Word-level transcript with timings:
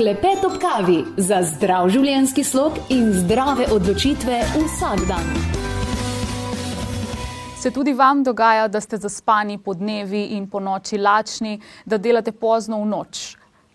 Klepet 0.00 0.44
ob 0.44 0.54
kavi 0.56 1.02
za 1.20 1.42
zdrav 1.44 1.90
življenjski 1.92 2.40
slog 2.48 2.78
in 2.88 3.10
zdrave 3.12 3.66
odločitve 3.68 4.38
vsak 4.54 5.02
dan. 5.10 5.26
Se 7.60 7.68
tudi 7.68 7.92
vam 7.92 8.22
dogaja, 8.24 8.64
da 8.72 8.80
ste 8.80 8.96
zaspani 8.96 9.58
po 9.58 9.74
dnevi 9.76 10.22
in 10.38 10.46
po 10.48 10.56
noči 10.60 10.96
lačni, 10.96 11.58
da 11.84 11.98
delate 12.00 12.32
pozno 12.32 12.78
v 12.80 12.88
noč? 12.94 13.20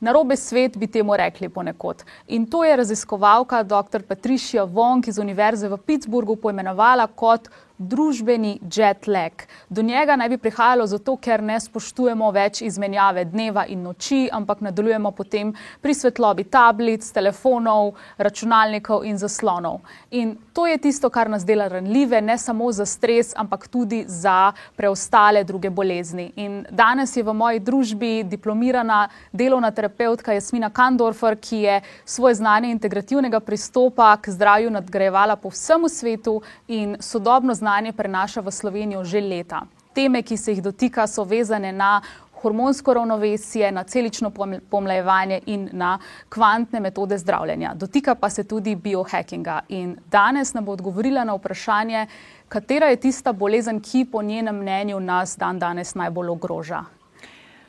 Narobe 0.02 0.34
svet 0.34 0.80
bi 0.82 0.90
temu 0.90 1.14
rekli 1.14 1.50
ponekod. 1.50 2.02
In 2.34 2.50
to 2.50 2.64
je 2.66 2.74
raziskovalka 2.82 3.62
dr. 3.64 4.02
Patricia 4.10 4.66
Wong 4.66 5.06
iz 5.06 5.22
Univerze 5.22 5.70
v 5.70 5.78
Pittsburghu 5.78 6.40
poimenovala 6.42 7.06
kot 7.06 7.52
družbeni 7.78 8.60
jet 8.76 9.08
lag. 9.08 9.32
Do 9.70 9.82
njega 9.82 10.16
naj 10.16 10.30
bi 10.30 10.38
prihajalo 10.38 10.88
zato, 10.88 11.18
ker 11.18 11.44
ne 11.44 11.60
spoštujemo 11.60 12.32
več 12.32 12.62
izmenjave 12.62 13.26
dneva 13.26 13.66
in 13.68 13.84
noči, 13.84 14.30
ampak 14.32 14.62
nadaljujemo 14.62 15.12
potem 15.12 15.54
pri 15.82 15.94
svetlobi 15.94 16.44
tablic, 16.44 17.04
telefonov, 17.12 17.94
računalnikov 18.18 19.04
in 19.06 19.18
zaslonov. 19.18 19.82
In 20.12 20.36
to 20.54 20.68
je 20.68 20.78
tisto, 20.78 21.10
kar 21.10 21.30
nas 21.30 21.46
dela 21.46 21.68
ranljive, 21.68 22.22
ne 22.22 22.38
samo 22.38 22.72
za 22.72 22.86
stres, 22.86 23.34
ampak 23.36 23.68
tudi 23.68 24.06
za 24.08 24.54
preostale 24.76 25.44
druge 25.44 25.70
bolezni. 25.70 26.32
In 26.36 26.64
danes 26.72 27.18
je 27.18 27.24
v 27.24 27.34
moji 27.34 27.60
družbi 27.60 28.24
diplomirana 28.24 29.10
delovna 29.32 29.72
terapeutka 29.72 30.34
Jasmina 30.34 30.70
Kandorfer, 30.70 31.36
ki 31.36 31.62
je 31.66 31.82
svoje 32.06 32.40
znanje 32.40 32.72
integrativnega 32.72 33.40
pristopa 33.40 34.16
k 34.18 34.32
zdravju 34.32 34.72
nadgrajevala 34.72 35.36
po 35.36 35.50
vsemu 35.50 35.90
svetu 35.90 36.42
in 36.68 36.96
sodobno 37.00 37.54
znanje 37.54 37.65
znanje 37.66 37.94
prenaša 37.98 38.46
v 38.46 38.52
Slovenijo 38.52 39.02
že 39.04 39.22
leta. 39.22 39.66
Teme, 39.94 40.22
ki 40.22 40.38
se 40.38 40.54
jih 40.54 40.62
dotika, 40.62 41.08
so 41.08 41.24
vezane 41.24 41.72
na 41.74 42.02
hormonsko 42.42 42.94
ravnovesje, 42.94 43.72
na 43.72 43.84
celično 43.84 44.30
pomlajevanje 44.70 45.40
in 45.46 45.70
na 45.74 45.98
kvantne 46.30 46.80
metode 46.80 47.18
zdravljenja. 47.18 47.74
Dotika 47.74 48.16
pa 48.16 48.30
se 48.30 48.44
tudi 48.44 48.76
biohackinga. 48.76 49.60
In 49.70 49.98
danes 50.12 50.54
nam 50.54 50.66
bo 50.66 50.76
odgovorila 50.78 51.24
na 51.24 51.34
vprašanje, 51.34 52.06
katera 52.48 52.94
je 52.94 53.02
tista 53.02 53.34
bolezen, 53.34 53.82
ki 53.82 54.06
po 54.12 54.22
njenem 54.22 54.62
mnenju 54.62 55.00
nas 55.00 55.38
dan 55.38 55.60
danes 55.60 55.96
najbolj 55.96 56.30
ogroža. 56.30 56.84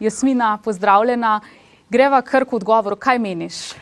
Jasmina, 0.00 0.58
pozdravljena. 0.64 1.40
Greva 1.88 2.20
kar 2.22 2.44
k 2.44 2.52
odgovoru, 2.52 2.96
kaj 2.96 3.18
meniš? 3.18 3.72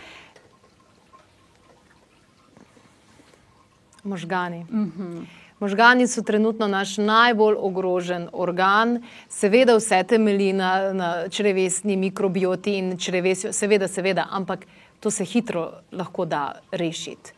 Možgani. 4.05 4.67
Uh 4.71 4.79
-huh. 4.79 5.44
Možgani 5.61 6.07
so 6.07 6.23
trenutno 6.23 6.67
naš 6.67 6.97
najbolj 6.97 7.55
ogrožen 7.59 8.29
organ, 8.33 9.03
seveda 9.29 9.77
vse 9.77 10.03
temelji 10.03 10.53
na, 10.53 10.93
na 10.93 11.29
črevesni 11.29 11.97
mikrobioti 11.97 12.75
in 12.79 12.97
črevesju, 12.99 13.53
seveda, 13.53 13.89
seveda, 13.89 14.27
ampak 14.31 14.67
to 15.01 15.11
se 15.11 15.25
hitro 15.25 15.71
lahko 15.93 16.25
da 16.25 16.59
rešiti. 16.73 17.33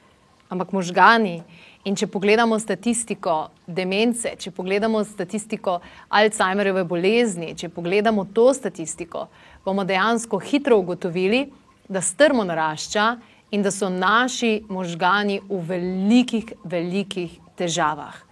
Ampak 0.48 0.72
možgani, 0.72 1.42
in 1.84 1.94
če 1.94 2.06
pogledamo 2.10 2.58
statistiko 2.58 3.36
demence, 3.66 4.32
če 4.38 4.50
pogledamo 4.50 5.04
statistiko 5.04 5.78
Alzheimerjeve 6.08 6.84
bolezni, 6.88 7.52
če 7.54 7.68
pogledamo 7.68 8.24
to 8.34 8.48
statistiko, 8.54 9.26
bomo 9.64 9.84
dejansko 9.84 10.40
hitro 10.42 10.78
ugotovili, 10.82 11.46
da 11.88 12.02
strmo 12.02 12.44
narašča 12.44 13.10
in 13.54 13.62
da 13.62 13.70
so 13.70 13.90
naši 13.92 14.64
možgani 14.68 15.40
v 15.48 15.60
velikih, 15.68 16.54
velikih 16.64 17.42
težavah. 17.56 18.26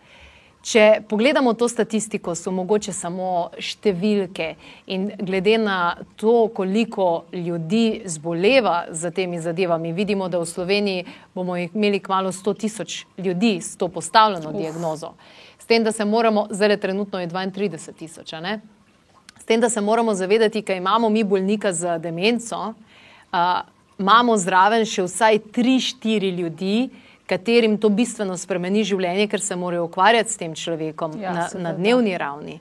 Če 0.65 1.03
pogledamo 1.09 1.53
to 1.61 1.67
statistiko, 1.69 2.33
so 2.33 2.49
mogoče 2.55 2.95
samo 2.97 3.51
številke, 3.61 4.55
in 4.89 5.11
glede 5.21 5.59
na 5.61 5.99
to, 6.17 6.49
koliko 6.57 7.27
ljudi 7.37 8.01
zboleva 8.09 8.87
za 8.89 9.11
temi 9.13 9.43
zadevami, 9.45 9.93
vidimo, 9.93 10.31
da 10.33 10.41
v 10.41 10.49
Sloveniji 10.49 11.05
bomo 11.37 11.59
imeli 11.61 12.01
kmalo 12.01 12.33
100 12.33 12.57
tisoč 12.63 13.03
ljudi 13.21 13.59
s 13.61 13.77
to 13.77 13.91
postavljeno 13.93 14.55
Uf. 14.55 14.57
diagnozo. 14.57 15.13
S 15.61 15.69
tem, 15.69 15.85
da 15.85 15.93
se 15.93 16.09
moramo, 16.09 16.47
zdaj 16.49 16.79
trenutno 16.81 17.21
je 17.21 17.29
32 17.29 17.93
tisoč, 17.99 18.33
s 18.33 19.45
tem, 19.45 19.61
da 19.61 19.69
se 19.69 19.85
moramo 19.85 20.15
zavedati, 20.15 20.63
da 20.65 20.75
imamo 20.81 21.13
mi 21.13 21.25
bolnika 21.25 21.73
z 21.73 21.99
demenco, 22.01 22.73
uh, 22.73 23.69
imamo 23.99 24.37
zraven 24.41 24.89
še 24.89 25.05
vsaj 25.05 25.39
3-4 25.53 26.33
ljudi, 26.41 26.89
katerim 27.27 27.79
to 27.79 27.89
bistveno 27.89 28.37
spremeni 28.37 28.85
življenje, 28.85 29.29
ker 29.33 29.41
se 29.41 29.57
morajo 29.57 29.89
ukvarjati 29.89 30.33
s 30.33 30.41
tem 30.41 30.55
človekom 30.55 31.19
ja, 31.21 31.33
na, 31.33 31.49
na 31.59 31.73
dnevni 31.77 32.17
ravni. 32.19 32.59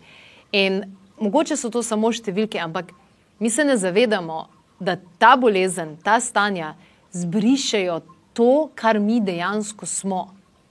In 0.56 0.84
mogoče 1.20 1.58
so 1.60 1.72
to 1.74 1.84
samo 1.84 2.12
številke, 2.14 2.60
ampak 2.62 2.94
mi 3.40 3.50
se 3.50 3.66
ne 3.68 3.78
zavedamo, 3.78 4.48
da 4.84 4.98
ta 5.20 5.36
bolezen, 5.40 5.96
ta 6.04 6.18
stanja 6.20 6.74
zbrišajo 7.16 8.02
to, 8.36 8.70
kar 8.76 9.00
mi 9.00 9.22
dejansko 9.24 9.86
smo. 9.86 10.28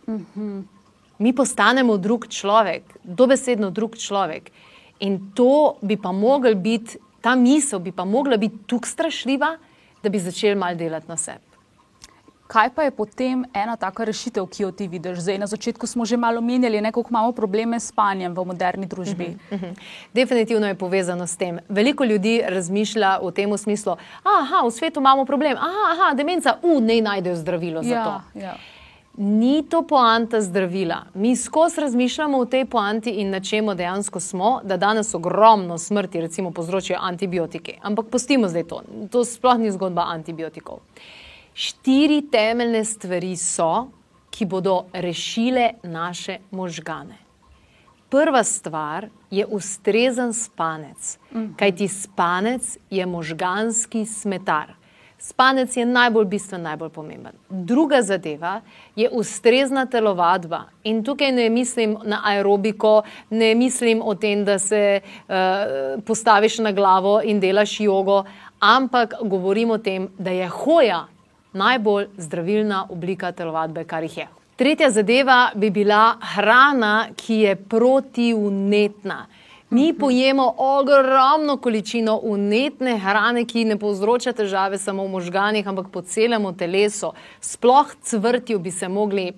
Mhm. 0.09 0.61
Mi 1.23 1.31
postanemo 1.33 1.97
drug 2.03 2.27
človek, 2.29 2.97
dobesedno 3.05 3.71
drug 3.71 3.95
človek. 3.97 4.51
In 5.01 5.31
to 5.39 5.79
bi 5.83 5.97
pa 5.97 6.13
mogla 6.13 6.55
biti, 6.55 6.99
ta 7.23 7.37
misel 7.39 7.79
bi 7.79 7.93
pa 7.93 8.05
mogla 8.05 8.37
biti 8.37 8.65
tukaj 8.67 8.91
strašljiva, 8.91 9.57
da 10.03 10.11
bi 10.11 10.19
začeli 10.19 10.59
malo 10.59 10.75
delati 10.75 11.09
na 11.09 11.17
sebi. 11.17 11.52
Kaj 12.53 12.69
pa 12.77 12.83
je 12.83 12.91
potem 12.91 13.45
ena 13.57 13.79
taka 13.81 14.05
rešitev, 14.05 14.45
ki 14.47 14.63
jo 14.63 14.71
ti 14.77 14.85
vidiš? 14.89 15.23
Zdaj, 15.25 15.39
na 15.41 15.47
začetku 15.49 15.87
smo 15.89 16.05
že 16.05 16.17
malo 16.21 16.41
menjali, 16.45 16.83
kako 16.93 17.09
imamo 17.09 17.33
probleme 17.33 17.81
s 17.81 17.89
spanjem 17.89 18.35
v 18.35 18.45
moderni 18.45 18.87
družbi. 18.87 19.25
Uh 19.25 19.33
-huh, 19.33 19.55
uh 19.55 19.61
-huh. 19.61 19.75
Definitivno 20.13 20.67
je 20.67 20.75
povezano 20.75 21.27
s 21.27 21.37
tem. 21.37 21.59
Veliko 21.69 22.05
ljudi 22.05 22.43
razmišlja 22.47 23.19
v 23.23 23.33
tem 23.33 23.59
smislu, 23.59 23.97
da 24.25 24.69
v 24.69 24.71
svetu 24.71 25.01
imamo 25.01 25.25
problem, 25.25 25.57
da 25.57 26.15
demenca, 26.15 26.57
u, 26.63 26.81
ne 26.81 27.01
najdejo 27.01 27.37
zdravilo 27.37 27.83
za 27.83 27.95
ja, 27.95 28.05
to. 28.05 28.39
Ja. 28.39 28.55
Ni 29.17 29.63
to 29.69 29.83
poanta 29.83 30.41
zdravila. 30.41 31.05
Mi 31.15 31.37
skozi 31.37 31.81
razmišljamo 31.81 32.39
o 32.39 32.45
tej 32.45 32.65
poanti 32.65 33.11
in 33.11 33.31
na 33.31 33.41
čemu 33.41 33.75
dejansko 33.75 34.21
smo, 34.21 34.61
da 34.65 34.77
danes 34.77 35.15
ogromno 35.15 35.79
smrti, 35.79 36.21
recimo, 36.21 36.51
povzročajo 36.51 36.99
antibiotiki. 37.03 37.73
Ampak 37.83 38.07
pustimo 38.11 38.49
zdaj 38.49 38.65
to. 38.65 38.83
To 39.11 39.25
sploh 39.25 39.59
ni 39.59 39.71
zgodba 39.71 40.03
antibiotikov. 40.03 40.75
Uh, 40.75 41.22
Štiri 41.55 42.23
temeljne 42.31 42.85
stvari 42.85 43.37
so, 43.37 43.89
ki 44.31 44.47
bodo 44.47 44.85
rešile 44.93 45.71
naše 45.83 46.39
možgane. 46.51 47.19
Prva 48.09 48.45
stvar 48.45 49.07
je 49.31 49.47
ustrezen 49.47 50.33
spanec, 50.33 51.19
mhm. 51.33 51.53
kajti 51.57 51.89
spanec 51.89 52.79
je 52.91 53.07
možganski 53.07 54.07
smetar. 54.07 54.73
Spanec 55.19 55.77
je 55.77 55.85
najbolj 55.87 56.25
bistven, 56.25 56.63
najbolj 56.63 56.89
pomemben. 56.89 57.33
Druga 57.49 58.01
zadeva 58.03 58.61
je 58.97 59.11
ustrezna 59.11 59.87
telovadba. 59.87 60.65
In 60.85 61.05
tukaj 61.05 61.33
ne 61.33 61.51
mislim 61.51 61.97
na 62.05 62.19
aerobiko, 62.25 63.03
ne 63.31 63.55
mislim 63.55 64.03
o 64.05 64.15
tem, 64.15 64.45
da 64.45 64.59
se 64.59 65.01
uh, 65.05 65.35
postaviš 66.05 66.59
na 66.59 66.73
glavo 66.73 67.21
in 67.25 67.41
delaš 67.41 67.81
jogo, 67.81 68.25
ampak 68.59 69.15
govorim 69.23 69.71
o 69.71 69.79
tem, 69.79 70.09
da 70.19 70.31
je 70.31 70.49
hoja 70.49 71.07
najbolj 71.53 72.07
zdravilna 72.17 72.87
oblika 72.91 73.33
telovadbe, 73.33 73.85
kar 73.85 74.03
jih 74.03 74.17
je. 74.19 74.29
Tretja 74.57 74.91
zadeva 74.91 75.51
bi 75.55 75.71
bila 75.71 76.17
hrana, 76.35 77.09
ki 77.17 77.35
je 77.35 77.57
protivnetna. 77.57 79.27
Mi 79.71 79.95
pojemo 79.99 80.55
ogromno 80.59 81.57
količino 81.57 82.19
unetne 82.23 82.99
hrane, 82.99 83.47
ki 83.49 83.65
ne 83.65 83.79
povzroča 83.81 84.33
težave 84.37 84.79
samo 84.79 85.07
v 85.07 85.15
možganjih, 85.15 85.69
ampak 85.69 85.89
po 85.93 86.03
celem 86.03 86.45
telesu. 86.55 87.15
Sploh 87.41 87.95
cvrtju 88.03 88.59
bi 88.59 88.71
se 88.71 88.89
mogli 88.89 89.33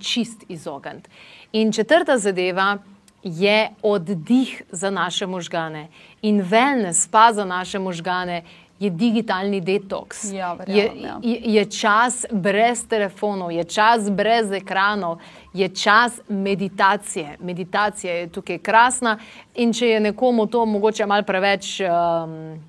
čist 0.00 0.44
izogniti. 0.48 1.10
In 1.52 1.72
četrta 1.72 2.18
zadeva 2.18 2.78
je 3.22 3.70
oddih 3.82 4.62
za 4.70 4.90
naše 4.90 5.26
možgane 5.26 5.88
in 6.22 6.42
wellness 6.42 7.08
pa 7.10 7.32
za 7.32 7.44
naše 7.44 7.78
možgane 7.78 8.42
je 8.84 8.90
digitalni 8.90 9.60
detoks. 9.60 10.24
Ja, 10.32 10.56
je, 10.66 10.90
ja. 11.02 11.18
je, 11.22 11.40
je 11.54 11.64
čas 11.70 12.26
brez 12.30 12.86
telefonov, 12.88 13.52
je 13.52 13.64
čas 13.64 14.10
brez 14.10 14.52
ekranov, 14.52 15.18
je 15.52 15.68
čas 15.68 16.20
meditacije. 16.28 17.36
Meditacija 17.40 18.14
je 18.14 18.28
tukaj 18.28 18.58
krasna. 18.58 19.18
In 19.54 19.72
če 19.72 19.88
je 19.88 20.00
nekomu 20.00 20.46
to 20.46 20.66
mogoče 20.66 21.06
malo 21.06 21.22
preveč 21.22 21.80
um, 21.80 22.60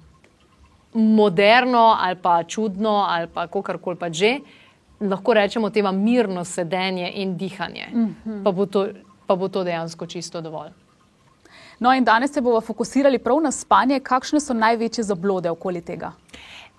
moderno 0.94 1.96
ali 2.00 2.16
pa 2.22 2.44
čudno 2.44 3.04
ali 3.10 3.28
pa 3.34 3.48
kakorkoli 3.48 4.00
pa 4.00 4.10
že, 4.14 4.40
lahko 5.00 5.34
rečemo 5.34 5.70
temu 5.70 5.92
mirno 5.92 6.44
sedenje 6.44 7.12
in 7.16 7.38
dihanje. 7.38 7.88
Mm 7.94 8.16
-hmm. 8.26 8.44
pa, 8.44 8.52
bo 8.52 8.66
to, 8.66 8.88
pa 9.28 9.36
bo 9.36 9.48
to 9.48 9.64
dejansko 9.64 10.06
čisto 10.06 10.42
dovolj. 10.42 10.85
No, 11.80 11.94
in 11.94 12.04
danes 12.04 12.34
se 12.34 12.42
bomo 12.42 12.62
fokusirali 12.62 13.20
prav 13.20 13.42
na 13.44 13.52
spanje. 13.52 14.00
Kakšne 14.00 14.40
so 14.40 14.54
največje 14.54 15.04
zablode 15.04 15.50
okoli 15.50 15.82
tega? 15.82 16.12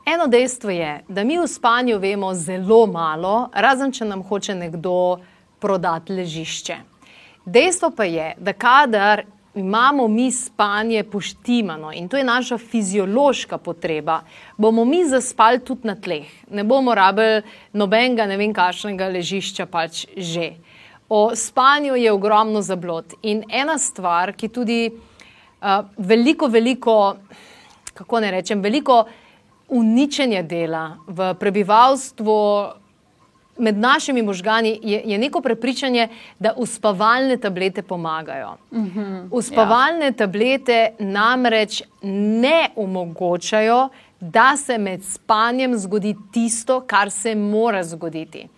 Eno 0.06 0.26
dejstvo 0.26 0.70
je, 0.70 1.04
da 1.08 1.24
mi 1.24 1.38
v 1.38 1.46
spanju 1.46 1.98
vemo 1.98 2.34
zelo 2.34 2.86
malo, 2.86 3.48
razen 3.52 3.92
če 3.92 4.04
nam 4.06 4.22
hoče 4.22 4.54
nekdo 4.54 5.18
prodati 5.58 6.14
ležišče. 6.14 6.76
Dejstvo 7.44 7.90
pa 7.90 8.04
je, 8.04 8.34
da 8.38 8.52
kadar 8.52 9.24
imamo 9.56 10.08
mi 10.08 10.30
spanje 10.32 11.02
poštimano 11.04 11.92
in 11.92 12.08
to 12.08 12.16
je 12.16 12.24
naša 12.24 12.58
fiziološka 12.58 13.58
potreba, 13.58 14.20
bomo 14.56 14.84
mi 14.84 15.04
zaspali 15.08 15.58
tudi 15.58 15.88
na 15.88 15.94
tleh. 15.94 16.26
Ne 16.50 16.64
bomo 16.64 16.94
rabili 16.94 17.42
nobenega, 17.72 18.26
ne 18.26 18.36
vem, 18.36 18.54
kakšnega 18.54 19.08
ležišča 19.08 19.66
pač 19.66 20.06
že. 20.16 20.52
O 21.08 21.36
spanju 21.36 21.94
je 21.96 22.12
ogromno 22.12 22.62
zablod 22.62 23.14
in 23.22 23.44
ena 23.50 23.78
stvar, 23.78 24.32
ki 24.32 24.48
tudi 24.48 24.90
uh, 24.90 25.84
veliko, 25.96 26.48
veliko, 26.48 27.16
kako 27.94 28.20
ne 28.20 28.30
rečem, 28.30 28.62
veliko 28.62 29.04
uničenje 29.68 30.42
dela 30.42 30.96
v 31.06 31.34
prebivalstvu 31.34 32.40
med 33.58 33.78
našimi 33.78 34.22
možgani 34.22 34.80
je, 34.82 35.02
je 35.04 35.18
neko 35.18 35.40
prepričanje, 35.40 36.08
da 36.38 36.52
uspavalne 36.56 37.36
tablete 37.36 37.82
pomagajo. 37.82 38.56
Mhm, 38.72 39.28
Uspavalne 39.30 40.06
ja. 40.06 40.12
tablete 40.12 40.90
namreč 40.98 41.82
ne 42.02 42.68
omogočajo, 42.76 43.88
da 44.20 44.56
se 44.56 44.78
med 44.78 45.04
spanjem 45.04 45.78
zgodi 45.78 46.16
tisto, 46.32 46.80
kar 46.80 47.10
se 47.10 47.34
mora 47.34 47.84
zgoditi. 47.84 48.48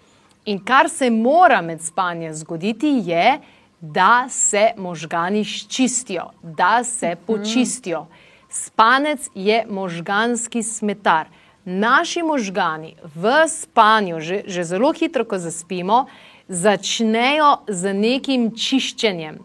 In 0.48 0.58
kar 0.64 0.88
se 0.88 1.10
mora 1.10 1.60
med 1.60 1.82
spanjem 1.84 2.32
zgoditi, 2.34 2.88
je, 3.04 3.38
da 3.80 4.26
se 4.32 4.70
možgani 4.76 5.44
ščistijo, 5.44 6.30
da 6.42 6.84
se 6.84 7.12
mhm. 7.14 7.24
počistijo. 7.26 8.06
Spanec 8.48 9.28
je 9.34 9.66
možganski 9.68 10.62
smetar 10.62 11.28
naši 11.64 12.22
možgani 12.22 12.94
v 13.14 13.44
spanju, 13.48 14.20
že, 14.20 14.38
že 14.46 14.64
zelo 14.64 14.92
hitro, 14.96 15.26
ko 15.28 15.36
zaspimo, 15.38 16.06
začnejo 16.48 17.50
z 17.68 17.92
nekim 17.92 18.48
čiščenjem. 18.56 19.36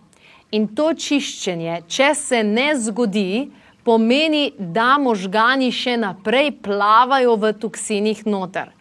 In 0.56 0.70
to 0.72 0.94
čiščenje, 0.96 1.82
če 1.92 2.14
se 2.16 2.40
ne 2.48 2.70
zgodi, 2.80 3.52
pomeni, 3.84 4.54
da 4.58 4.96
možgani 5.04 5.68
še 5.76 5.98
naprej 6.00 6.54
plavajo 6.64 7.36
v 7.36 7.52
toksinih 7.60 8.24
noter 8.24 8.72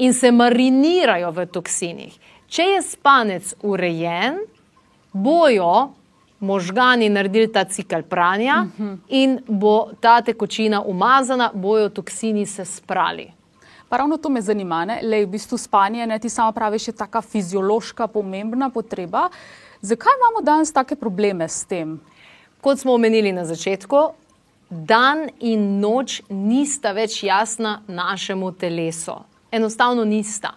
in 0.00 0.14
se 0.14 0.32
marinirajo 0.32 1.30
v 1.30 1.46
toksinih. 1.46 2.14
Če 2.48 2.64
je 2.74 2.82
spanec 2.82 3.54
urejen, 3.62 4.40
bojo 5.12 5.92
možgani 6.40 7.10
naredili 7.12 7.50
ta 7.52 7.64
cikl 7.64 8.02
pranja 8.08 8.64
uh 8.64 8.80
-huh. 8.80 8.96
in 9.08 9.38
bo 9.46 9.90
ta 10.00 10.20
tekočina 10.20 10.82
umazana, 10.82 11.50
bojo 11.54 11.88
toksini 11.88 12.46
se 12.46 12.64
sprali. 12.64 13.32
Pa 13.88 13.96
ravno 13.96 14.16
to 14.16 14.28
me 14.28 14.40
zanima, 14.40 14.86
da 14.86 15.16
je 15.16 15.26
v 15.26 15.28
bistvu 15.28 15.58
spanje, 15.58 16.06
ne 16.06 16.18
ti 16.18 16.28
samo 16.28 16.52
praviš, 16.52 16.88
je 16.88 16.92
taka 16.92 17.20
fiziološka, 17.20 18.06
pomembna 18.06 18.70
potreba. 18.70 19.28
Zakaj 19.80 20.12
imamo 20.16 20.44
danes 20.44 20.72
take 20.72 20.96
probleme 20.96 21.48
s 21.48 21.64
tem? 21.64 22.00
Kot 22.60 22.78
smo 22.78 22.94
omenili 22.94 23.32
na 23.32 23.44
začetku, 23.44 23.96
dan 24.70 25.28
in 25.40 25.80
noč 25.80 26.22
nista 26.28 26.92
več 26.92 27.22
jasna 27.22 27.82
našemu 27.86 28.52
telesu. 28.52 29.29
Enostavno 29.52 30.04
nista. 30.04 30.52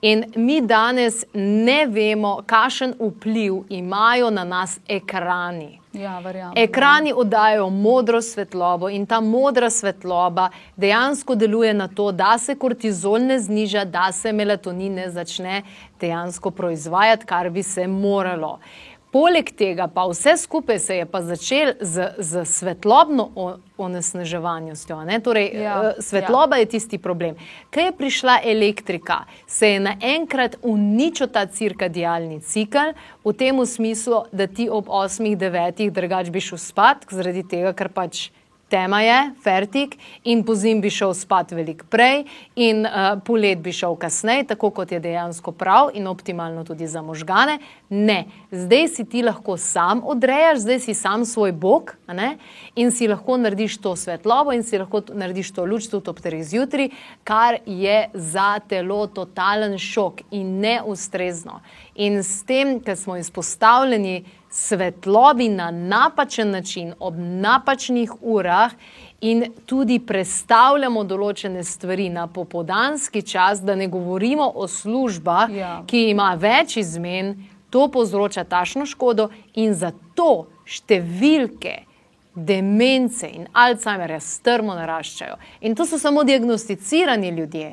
In 0.00 0.24
mi 0.36 0.60
danes 0.60 1.24
ne 1.32 1.86
vemo, 1.86 2.42
kakšen 2.46 2.94
vpliv 3.00 3.62
imajo 3.68 4.30
na 4.30 4.44
nas 4.44 4.78
ekrani. 4.88 5.80
Ja, 5.92 6.18
verjamem, 6.18 6.52
ekrani 6.56 7.12
oddajajo 7.16 7.70
modro 7.70 8.20
svetlobo 8.22 8.90
in 8.92 9.06
ta 9.06 9.20
modra 9.20 9.70
svetloba 9.70 10.50
dejansko 10.76 11.34
deluje 11.34 11.72
na 11.74 11.88
to, 11.88 12.10
da 12.12 12.38
se 12.38 12.54
kortizol 12.54 13.24
ne 13.24 13.38
zniža, 13.40 13.84
da 13.84 14.10
se 14.12 14.32
melatonin 14.32 14.94
ne 14.94 15.08
začne 15.10 15.62
dejansko 16.00 16.50
proizvajati, 16.50 17.26
kar 17.26 17.50
bi 17.50 17.62
se 17.62 17.86
moralo. 17.86 18.58
Poleg 19.16 19.48
tega 19.56 19.86
pa 19.88 20.02
vse 20.10 20.34
skupaj 20.36 20.78
se 20.78 20.96
je 20.96 21.04
pa 21.08 21.22
začel 21.24 21.70
z, 21.80 22.10
z 22.18 22.44
svetlobno 22.44 23.30
onesnaževanostjo. 23.78 24.98
Torej, 25.24 25.46
ja, 25.54 25.76
eh, 25.84 26.02
svetloba 26.02 26.56
ja. 26.56 26.60
je 26.60 26.66
tisti 26.66 26.98
problem. 26.98 27.38
Kaj 27.70 27.84
je 27.84 27.94
prišla 27.96 28.38
elektrika, 28.44 29.22
se 29.46 29.70
je 29.70 29.80
naenkrat 29.80 30.58
uničil 30.62 31.32
ta 31.32 31.46
cirkadijalni 31.46 32.40
cikl 32.40 32.92
v 33.24 33.32
tem 33.32 33.66
smislu, 33.66 34.26
da 34.32 34.46
ti 34.46 34.68
ob 34.68 34.92
8-9 34.92 35.90
drugač 35.90 36.28
bi 36.28 36.40
šel 36.40 36.60
spat, 36.60 37.08
zaradi 37.08 37.46
tega, 37.48 37.72
ker 37.72 37.88
pač 37.88 38.28
tema 38.68 39.00
je, 39.02 39.18
fertik, 39.42 39.96
in 40.24 40.42
po 40.44 40.54
zim 40.54 40.80
bi 40.80 40.90
šel 40.90 41.14
spat 41.14 41.52
veliko 41.54 41.86
prej, 41.90 42.24
in 42.56 42.82
uh, 42.86 43.14
polet 43.24 43.58
bi 43.62 43.72
šel 43.72 43.94
kasneje, 43.96 44.46
tako 44.52 44.70
kot 44.70 44.92
je 44.92 45.00
dejansko 45.00 45.52
prav 45.52 45.90
in 45.94 46.06
optimalno 46.06 46.64
tudi 46.64 46.86
za 46.86 47.02
možgane. 47.02 47.58
Ne, 47.88 48.24
zdaj 48.50 48.88
si 48.88 49.04
ti 49.04 49.22
lahko 49.22 49.56
sam 49.56 50.02
odrejaš, 50.04 50.58
zdaj 50.64 50.80
si 50.80 50.94
sam 50.94 51.24
svoj 51.24 51.52
bog 51.52 51.94
in 52.74 52.90
si 52.90 53.08
lahko 53.08 53.36
narediš 53.36 53.78
to 53.78 53.96
svetlobo 53.96 54.52
in 54.52 54.62
si 54.62 54.78
lahko 54.78 55.02
narediš 55.14 55.52
to 55.52 55.64
luč 55.64 55.86
tudi 55.90 56.10
ob 56.10 56.20
treh 56.20 56.42
zjutraj, 56.44 56.88
kar 57.24 57.58
je 57.66 58.08
za 58.14 58.58
telo 58.68 59.06
totalen 59.06 59.78
šok 59.78 60.22
in 60.30 60.58
neustrezno. 60.60 61.60
In 61.96 62.20
s 62.22 62.44
tem, 62.44 62.76
ker 62.84 62.96
smo 62.96 63.16
izpostavljeni 63.16 64.24
svetlobi 64.50 65.48
na 65.48 65.70
napačen 65.70 66.50
način, 66.50 66.92
ob 67.00 67.14
napačnih 67.16 68.12
urah, 68.20 68.72
in 69.20 69.46
tudi 69.66 69.98
predstavljamo 69.98 71.04
določene 71.04 71.64
stvari 71.64 72.08
na 72.12 72.26
popodanski 72.26 73.22
čas, 73.22 73.62
da 73.64 73.74
ne 73.74 73.88
govorimo 73.88 74.50
o 74.54 74.68
službah, 74.68 75.52
ja. 75.52 75.72
ki 75.88 76.10
ima 76.10 76.34
več 76.40 76.76
izmen, 76.76 77.36
to 77.70 77.88
povzroča 77.92 78.44
tašno 78.44 78.86
škodo 78.86 79.30
in 79.54 79.74
zato 79.74 80.46
številke. 80.64 81.82
Demence 82.36 83.24
in 83.32 83.46
Alzheimerja 83.56 84.18
strmo 84.20 84.74
naraščajo. 84.76 85.38
In 85.64 85.72
to 85.72 85.86
so 85.88 85.96
samo 85.96 86.20
diagnosticirani 86.28 87.30
ljudje. 87.32 87.70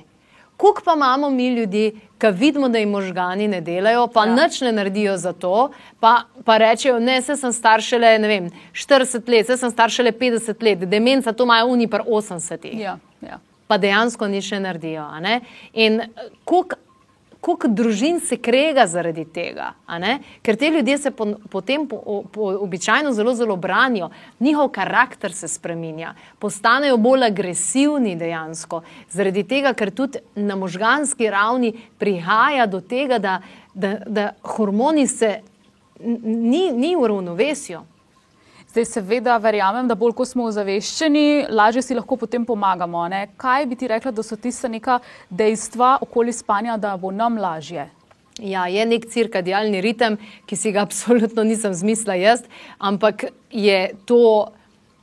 Kuk 0.58 0.82
pa 0.86 0.94
imamo 0.96 1.30
mi 1.30 1.48
ljudi, 1.56 1.92
ki 2.18 2.28
vidimo, 2.32 2.70
da 2.70 2.80
jim 2.80 2.90
možgani 2.90 3.48
ne 3.48 3.62
delajo, 3.62 4.08
pa 4.08 4.26
ja. 4.26 4.36
nič 4.36 4.62
ne 4.62 4.72
naredijo 4.72 5.18
za 5.18 5.34
to, 5.34 5.70
pa, 6.00 6.24
pa 6.46 6.58
rečejo, 6.58 7.00
ne, 7.00 7.22
se 7.22 7.36
sem 7.36 7.54
star 7.54 7.82
šele, 7.82 8.18
ne 8.20 8.28
vem, 8.28 8.52
40 8.74 9.30
let, 9.30 9.48
se 9.48 9.58
sem 9.58 9.72
star 9.72 9.92
šele 9.92 10.12
50 10.12 10.64
let, 10.64 10.86
demenca 10.90 11.34
to 11.34 11.44
imajo 11.44 11.74
oni 11.74 11.88
pa 11.88 12.00
80. 12.00 12.70
Ja, 12.80 12.98
ja. 13.22 13.40
Pa 13.68 13.78
dejansko 13.78 14.28
nič 14.28 14.52
ne 14.52 14.60
naredijo. 14.60 15.08
Ne? 15.24 15.42
In 15.74 16.02
kuk 16.46 16.78
koliko 17.44 17.68
družin 17.68 18.22
se 18.24 18.38
krega 18.38 18.86
zaradi 18.88 19.26
tega. 19.26 19.74
Ker 20.42 20.56
te 20.56 20.70
ljudje 20.72 20.98
se 20.98 21.12
po, 21.12 21.26
potem 21.52 21.84
po, 21.88 22.24
po, 22.32 22.54
običajno 22.64 23.12
zelo, 23.12 23.34
zelo 23.36 23.58
branijo, 23.60 24.10
njihov 24.40 24.70
karakter 24.72 25.34
se 25.36 25.48
spremenja, 25.48 26.14
postanejo 26.40 26.98
bolj 26.98 27.28
agresivni 27.28 28.16
dejansko. 28.16 28.82
Zaradi 29.12 29.44
tega, 29.44 29.74
ker 29.76 29.92
tudi 29.92 30.24
na 30.36 30.56
možganski 30.56 31.28
ravni 31.30 31.74
prihaja 32.00 32.66
do 32.66 32.80
tega, 32.80 33.20
da, 33.20 33.42
da, 33.74 33.98
da 34.08 34.30
hormoni 34.56 35.08
se 35.08 35.42
ni, 36.24 36.70
ni 36.72 36.96
v 36.96 37.12
ravnovesju. 37.12 37.84
Zdaj, 38.74 38.86
seveda, 38.86 39.36
verjamem, 39.38 39.86
da 39.86 39.94
bolj 39.94 40.16
ko 40.18 40.26
smo 40.26 40.48
ozaveščeni, 40.50 41.46
lažje 41.54 41.84
si 41.86 41.94
lahko 41.94 42.16
potem 42.18 42.42
pomagamo. 42.42 43.04
Ne? 43.06 43.28
Kaj 43.38 43.68
bi 43.70 43.76
ti 43.78 43.86
rekla, 43.88 44.10
da 44.10 44.24
so 44.26 44.34
tiste 44.34 44.66
neka 44.66 44.96
dejstva 45.30 46.00
okoli 46.02 46.34
spanja, 46.34 46.80
da 46.82 46.96
bo 46.98 47.12
nam 47.14 47.38
lažje? 47.38 47.84
Ja, 48.42 48.64
je 48.66 48.86
nek 48.90 49.06
cirkadijalni 49.14 49.82
ritem, 49.86 50.18
ki 50.50 50.58
si 50.58 50.72
ga 50.74 50.82
absolutno 50.88 51.46
nisem 51.46 51.76
zmislila 51.78 52.16
jaz, 52.18 52.42
ampak 52.80 53.28
je 53.52 53.92
to 54.10 54.24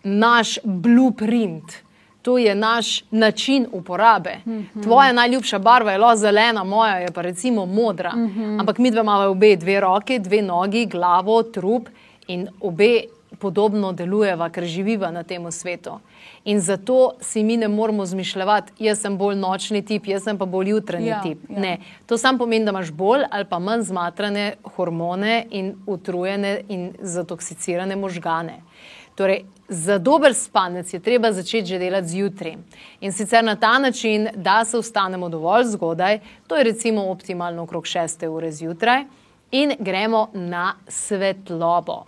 naš 0.02 0.56
blueprint. 0.64 1.78
To 2.26 2.40
je 2.42 2.54
naš 2.58 3.04
način 3.10 3.68
uporabe. 3.72 4.40
Mhm. 4.46 4.58
-huh. 4.58 4.82
Tvoja 4.82 5.12
najljubša 5.12 5.58
barva 5.58 5.92
je 5.92 5.98
lo 5.98 6.16
zelena, 6.16 6.64
moja 6.64 6.98
je 6.98 7.12
pa 7.14 7.22
recimo 7.22 7.66
modra. 7.66 8.16
Mhm. 8.16 8.40
-huh. 8.40 8.60
Ampak 8.60 8.78
mi 8.78 8.90
dve 8.90 9.00
imamo 9.00 9.30
obe, 9.30 9.56
dve 9.56 9.80
roke, 9.80 10.18
dve 10.18 10.42
nogi, 10.42 10.86
glavo, 10.86 11.42
trup 11.42 11.88
in 12.26 12.48
obe 12.60 13.19
podobno 13.40 13.92
delujeva, 13.92 14.50
ker 14.52 14.64
živiva 14.64 15.10
na 15.10 15.22
tem 15.22 15.50
svetu. 15.50 15.98
In 16.44 16.60
zato 16.60 17.14
si 17.20 17.42
mi 17.44 17.56
ne 17.56 17.68
moramo 17.68 18.06
zmišljati, 18.06 18.72
jaz 18.78 19.00
sem 19.00 19.16
bolj 19.18 19.36
nočni 19.36 19.82
tip, 19.84 20.06
jaz 20.06 20.28
pa 20.38 20.46
bolj 20.46 20.70
jutranji 20.70 21.08
ja, 21.08 21.20
tip. 21.22 21.38
Ja. 21.48 21.60
Ne, 21.60 21.78
to 22.06 22.18
samo 22.18 22.38
pomeni, 22.38 22.64
da 22.64 22.70
imaš 22.70 22.92
bolj 22.92 23.24
ali 23.30 23.44
pa 23.44 23.58
manj 23.58 23.82
zmatrane 23.88 24.54
hormone 24.76 25.46
in 25.50 25.74
utrujene 25.86 26.60
in 26.68 26.92
zatoksicirane 27.00 27.96
možgane. 27.96 28.60
Torej, 29.14 29.44
za 29.68 29.98
dober 29.98 30.34
spanec 30.34 30.94
je 30.94 31.00
treba 31.00 31.32
začeti 31.32 31.74
že 31.74 31.78
delati 31.78 32.08
zjutraj. 32.08 32.54
In 33.00 33.12
sicer 33.12 33.44
na 33.44 33.56
ta 33.56 33.78
način, 33.78 34.28
da 34.34 34.64
se 34.64 34.78
vstanemo 34.78 35.28
dovolj 35.28 35.64
zgodaj, 35.74 36.20
to 36.46 36.56
je 36.56 36.64
recimo 36.64 37.10
optimalno 37.10 37.62
okrog 37.62 37.84
6. 37.84 38.26
ure 38.28 38.52
zjutraj, 38.52 39.04
in 39.50 39.74
gremo 39.78 40.28
na 40.32 40.74
svetlobo 40.88 42.04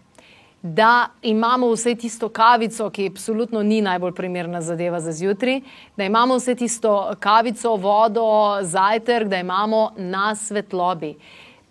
da 0.62 1.08
imamo 1.22 1.70
vse 1.72 1.94
tisto 1.94 2.28
kavico, 2.28 2.90
ki 2.90 3.06
absolutno 3.06 3.62
ni 3.62 3.80
najbolj 3.82 4.12
primerna 4.14 4.60
zadeva 4.60 5.00
za 5.00 5.12
zjutraj, 5.12 5.60
da 5.96 6.04
imamo 6.04 6.36
vse 6.36 6.54
tisto 6.54 7.14
kavico, 7.20 7.76
vodo, 7.76 8.58
zajtrk, 8.62 9.28
da 9.28 9.36
imamo 9.36 9.90
na 9.96 10.34
svetlobi. 10.34 11.16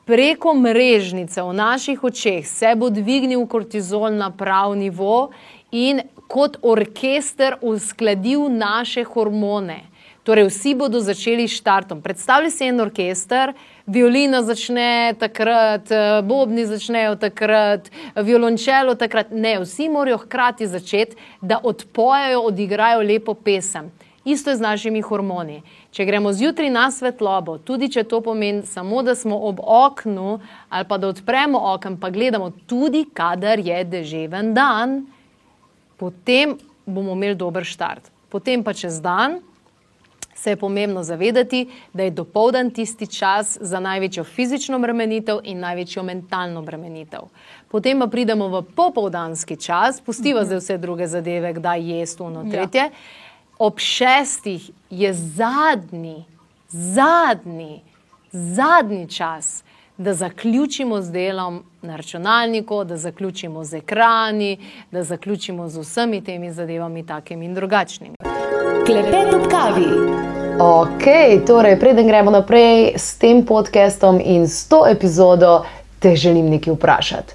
preko 0.06 0.54
mrežnice 0.54 1.42
v 1.42 1.54
naših 1.54 2.04
očeh 2.04 2.48
se 2.48 2.74
bo 2.76 2.90
dvignil 2.90 3.46
kortizol 3.48 4.10
na 4.12 4.32
prav 4.32 4.76
nivo 4.76 5.30
in 5.72 6.02
kot 6.32 6.58
orkester 6.62 7.58
uskladil 7.62 8.48
naše 8.50 9.04
hormone. 9.04 9.82
Torej, 10.24 10.52
vsi 10.52 10.76
bodo 10.78 11.00
začeli 11.02 11.48
štartom. 11.50 12.02
Predstavljaj 12.02 12.52
si 12.54 12.68
en 12.70 12.80
orkester, 12.80 13.54
violina 13.90 14.44
začne 14.46 15.16
takrat, 15.20 15.90
bobni 16.24 16.66
začnejo 16.70 17.16
takrat, 17.20 17.90
violončelo 18.16 18.94
takrat. 18.96 19.34
Ne, 19.34 19.58
vsi 19.64 19.90
morajo 19.90 20.22
hkrati 20.22 20.70
začeti, 20.70 21.18
da 21.42 21.58
odpojajo, 21.64 22.46
odigrajo 22.52 23.02
lepo 23.02 23.34
pesem. 23.34 23.90
Isto 24.26 24.54
je 24.54 24.56
z 24.56 24.62
našimi 24.62 25.02
hormoni. 25.02 25.64
Če 25.92 26.06
gremo 26.06 26.30
zjutraj 26.34 26.70
na 26.70 26.92
svetlobo, 26.94 27.58
tudi 27.58 27.90
če 27.90 28.04
to 28.06 28.22
pomeni 28.22 28.62
samo, 28.70 29.02
da 29.02 29.16
smo 29.18 29.40
ob 29.50 29.60
oknu 29.60 30.38
ali 30.70 30.86
pa 30.88 30.98
da 31.02 31.10
odpremo 31.10 31.60
okno, 31.74 31.98
pa 32.02 32.14
gledamo 32.14 32.52
tudi, 32.70 33.08
kadar 33.14 33.60
je 33.60 33.82
deževen 33.84 34.54
dan, 34.54 35.02
potem 36.01 36.58
bomo 36.86 37.13
imeli 37.13 37.38
dober 37.38 37.65
štart. 37.65 38.10
Potem 38.29 38.63
pa 38.65 38.74
čez 38.74 38.98
dan 39.01 39.41
se 40.41 40.50
je 40.50 40.58
pomembno 40.58 41.03
zavedati, 41.03 41.67
da 41.93 42.03
je 42.03 42.12
dopoldan 42.17 42.72
tisti 42.74 43.05
čas 43.08 43.58
za 43.62 43.79
največjo 43.79 44.24
fizično 44.24 44.79
bremenitev 44.79 45.43
in 45.43 45.60
največjo 45.62 46.03
mentalno 46.03 46.63
bremenitev. 46.65 47.27
Potem 47.70 48.00
pa 48.01 48.08
pridemo 48.08 48.48
v 48.50 48.63
popoldanski 48.75 49.60
čas, 49.62 50.01
pustiva 50.01 50.41
zdaj 50.46 50.58
vse 50.63 50.77
druge 50.81 51.08
zadeve, 51.08 51.53
kdaj 51.53 51.86
je 51.91 52.05
stuno 52.05 52.46
tretje. 52.50 52.88
Ja. 52.89 52.89
Ob 53.60 53.77
šestih 53.77 54.72
je 54.89 55.13
zadnji, 55.13 56.24
zadnji, 56.70 57.84
zadnji 58.31 59.08
čas, 59.10 59.62
da 60.01 60.13
zaključimo 60.13 61.01
z 61.01 61.12
delom 61.12 61.63
na 61.81 61.96
računalniku, 61.96 62.84
da 62.84 62.98
zaključimo 62.98 63.63
z 63.63 63.74
ekrani, 63.74 64.58
da 64.91 65.03
zaključimo 65.03 65.67
z 65.70 65.79
vsemi 65.79 66.24
temi 66.24 66.51
zadevami, 66.51 67.05
takimi 67.05 67.46
in 67.46 67.53
drugačnimi. 67.53 68.15
Klepet 68.86 69.34
ob 69.34 69.48
kavi. 69.51 69.86
Ok, 70.60 71.05
torej, 71.48 71.79
preden 71.79 72.08
gremo 72.08 72.31
naprej 72.31 72.93
s 72.98 73.17
tem 73.17 73.46
podcastom 73.46 74.22
in 74.25 74.48
s 74.48 74.67
to 74.67 74.88
epizodo, 74.88 75.65
te 76.00 76.15
želim 76.15 76.50
nekaj 76.50 76.74
vprašati. 76.74 77.34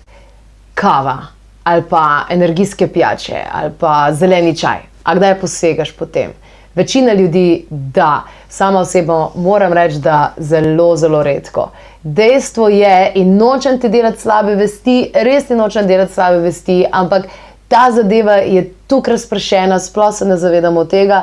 Kava 0.74 1.18
ali 1.64 1.82
pa 1.90 2.26
energijske 2.30 2.88
pijače 2.88 3.44
ali 3.52 3.72
pa 3.78 4.12
zeleni 4.12 4.56
čaj, 4.56 4.78
a 5.04 5.14
kdaj 5.14 5.40
posegaš 5.40 5.92
po 5.92 6.06
tem? 6.06 6.30
Večina 6.76 7.12
ljudi, 7.12 7.64
da, 7.70 8.22
sama 8.48 8.80
osebno 8.80 9.30
moram 9.34 9.72
reči, 9.72 9.98
da 9.98 10.34
zelo, 10.36 10.96
zelo 10.96 11.22
redko. 11.22 11.70
Dejstvo 12.02 12.68
je, 12.68 13.12
in 13.14 13.36
nočem 13.36 13.80
ti 13.80 13.88
delati 13.88 14.20
slabe 14.20 14.54
vesti, 14.54 15.10
res 15.14 15.46
ti 15.48 15.54
nočem 15.54 15.86
delati 15.86 16.12
slabe 16.12 16.38
vesti, 16.38 16.84
ampak 16.92 17.24
ta 17.68 17.88
zadeva 17.90 18.34
je 18.44 18.66
tukaj 18.86 19.12
razpršena, 19.12 19.78
sploh 19.78 20.12
se 20.14 20.24
ne 20.24 20.36
zavedamo 20.36 20.84
tega. 20.84 21.22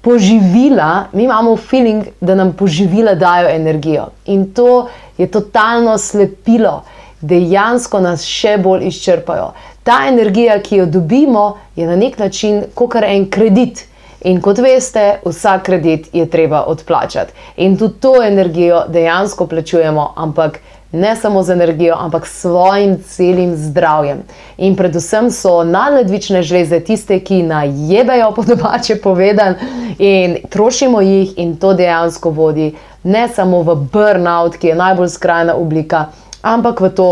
Poživila, 0.00 1.04
mi 1.12 1.24
imamo 1.24 1.56
feeling, 1.56 2.06
da 2.20 2.34
nam 2.34 2.52
poživila 2.52 3.14
dajo 3.14 3.48
energijo 3.48 4.06
in 4.24 4.46
to 4.54 4.88
je 5.18 5.26
totalno 5.26 5.98
slepilo, 5.98 6.84
dejansko 7.20 8.00
nas 8.00 8.24
še 8.24 8.56
bolj 8.62 8.86
izčrpajo. 8.88 9.50
Ta 9.82 9.98
energija, 10.08 10.56
ki 10.62 10.76
jo 10.76 10.86
dobimo, 10.86 11.58
je 11.76 11.86
na 11.86 11.96
nek 11.96 12.18
način 12.18 12.64
kot 12.74 12.96
en 13.02 13.28
kredit. 13.30 13.84
In 14.24 14.40
kot 14.40 14.58
veste, 14.58 15.18
vsak 15.24 15.62
kredit 15.62 16.08
je 16.12 16.26
treba 16.30 16.64
odplačati. 16.66 17.32
In 17.56 17.76
tudi 17.76 18.00
to 18.00 18.22
energijo 18.22 18.84
dejansko 18.88 19.46
plačujemo, 19.46 20.12
ampak 20.16 20.60
ne 20.92 21.16
samo 21.16 21.42
z 21.42 21.52
energijo, 21.52 21.96
ampak 21.98 22.26
s 22.26 22.40
svojim 22.40 22.96
celim 23.02 23.56
zdravjem. 23.56 24.22
In 24.58 24.76
predvsem 24.76 25.30
so 25.30 25.64
nadledvične 25.64 26.42
žleze 26.42 26.80
tiste, 26.80 27.20
ki 27.20 27.42
najebejo, 27.42 28.32
po 28.32 28.42
domače 28.42 28.96
povedan, 29.02 29.54
in 29.98 30.36
trošimo 30.50 31.00
jih, 31.00 31.34
in 31.36 31.56
to 31.56 31.74
dejansko 31.74 32.30
vodi 32.30 32.74
ne 33.02 33.28
samo 33.28 33.62
v 33.62 33.74
burnout, 33.92 34.56
ki 34.56 34.72
je 34.72 34.74
najbolj 34.74 35.08
skrajna 35.08 35.54
oblika, 35.54 36.06
ampak 36.42 36.80
v 36.80 36.90
to. 36.90 37.10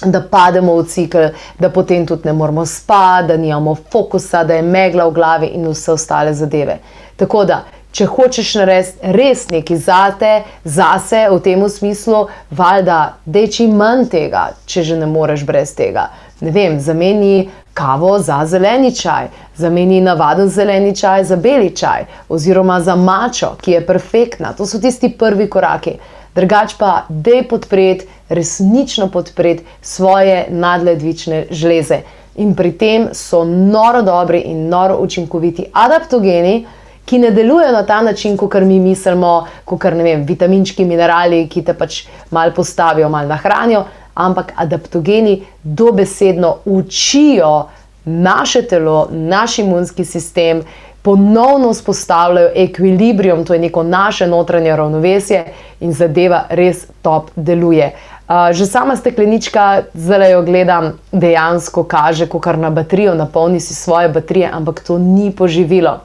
Da 0.00 0.22
pademo 0.22 0.78
v 0.78 0.86
cikl, 0.88 1.26
da 1.58 1.68
potem 1.70 2.06
tudi 2.06 2.24
ne 2.24 2.32
moramo 2.32 2.64
spati, 2.66 3.28
da 3.28 3.36
nimamo 3.36 3.74
fokusa, 3.92 4.44
da 4.44 4.54
je 4.54 4.62
megla 4.62 5.04
v 5.08 5.12
glavi 5.12 5.46
in 5.46 5.68
vse 5.68 5.92
ostale 5.92 6.32
zadeve. 6.34 6.78
Tako 7.16 7.44
da, 7.44 7.58
če 7.92 8.06
hočeš 8.06 8.54
narediti 8.60 9.12
res 9.12 9.46
nekaj 9.50 9.76
zate, 9.84 10.32
zase 10.64 11.26
v 11.28 11.40
tem 11.44 11.68
smislu, 11.68 12.26
valjda, 12.50 13.00
da 13.24 13.44
je 13.44 13.52
čim 13.58 13.76
manj 13.76 14.06
tega, 14.12 14.50
če 14.66 14.86
že 14.88 14.96
ne 14.96 15.06
moreš 15.10 15.44
brez 15.44 15.74
tega. 15.76 16.08
Ne 16.40 16.54
vem, 16.54 16.78
zameni 16.80 17.50
kavo 17.76 18.18
za 18.18 18.40
zeleni 18.46 18.94
čaj, 18.96 19.28
zameni 19.56 20.00
navaden 20.00 20.48
zeleni 20.48 20.94
čaj 20.96 21.24
za 21.24 21.36
beli 21.36 21.74
čaj, 21.76 22.06
oziroma 22.28 22.80
za 22.80 22.96
mačo, 22.96 23.54
ki 23.60 23.76
je 23.76 23.86
perfektna. 23.86 24.54
To 24.56 24.66
so 24.66 24.80
tisti 24.80 25.12
prvi 25.18 25.50
koraki. 25.50 25.98
Drugač 26.34 26.74
pa, 26.78 27.04
da 27.08 27.30
je 27.30 27.48
podpreti, 27.48 28.06
resnično 28.28 29.08
podpreti 29.10 29.64
svoje 29.82 30.46
nadledvične 30.50 31.46
žleze. 31.50 32.02
In 32.36 32.54
pri 32.54 32.72
tem 32.78 33.08
so 33.12 33.44
noro 33.44 34.02
dobri 34.02 34.44
in 34.46 34.68
noro 34.68 35.00
učinkoviti 35.02 35.66
adaptogeni, 35.72 36.66
ki 37.04 37.18
ne 37.18 37.30
delujejo 37.34 37.72
na 37.72 37.82
ta 37.86 38.02
način, 38.02 38.36
kot 38.36 38.54
mi 38.62 38.78
mislimo, 38.80 39.46
kot 39.64 39.84
ne 39.84 40.04
vem, 40.06 40.22
vitaminčki, 40.24 40.84
minerali, 40.84 41.48
ki 41.48 41.64
te 41.66 41.74
pač 41.74 42.04
malo 42.30 42.54
postavijo, 42.54 43.08
malo 43.08 43.28
nahranijo, 43.28 43.84
ampak 44.14 44.52
adaptogeni 44.56 45.40
dobesedno 45.62 46.56
učijo 46.64 47.66
naše 48.04 48.62
telo, 48.62 49.08
naš 49.10 49.58
imunski 49.58 50.04
sistem, 50.04 50.62
ponovno 51.02 51.72
vzpostavljajo 51.72 52.50
ekvilibrium, 52.54 53.44
to 53.44 53.54
je 53.54 53.60
neko 53.60 53.82
naše 53.82 54.26
notranje 54.26 54.76
ravnovesje 54.76 55.44
in 55.80 55.92
zadeva 55.92 56.44
res 56.50 56.86
top 57.02 57.30
deluje. 57.36 57.92
Uh, 58.28 58.52
že 58.52 58.66
sama 58.66 58.96
steklenička, 58.96 59.82
zdaj 59.94 60.32
jo 60.32 60.42
gledam, 60.42 60.92
dejansko 61.12 61.82
kaže, 61.84 62.28
ko 62.30 62.38
kar 62.38 62.58
na 62.58 62.70
baterijo 62.70 63.14
napolni 63.14 63.60
si 63.60 63.74
svoje 63.74 64.08
baterije, 64.08 64.50
ampak 64.52 64.80
to 64.86 64.98
ni 64.98 65.32
poživilo. 65.32 65.98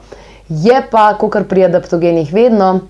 Je 0.48 0.82
pa, 0.90 1.14
ko 1.14 1.28
kar 1.28 1.44
pri 1.44 1.64
adaptogenih 1.64 2.32
vedno, 2.32 2.80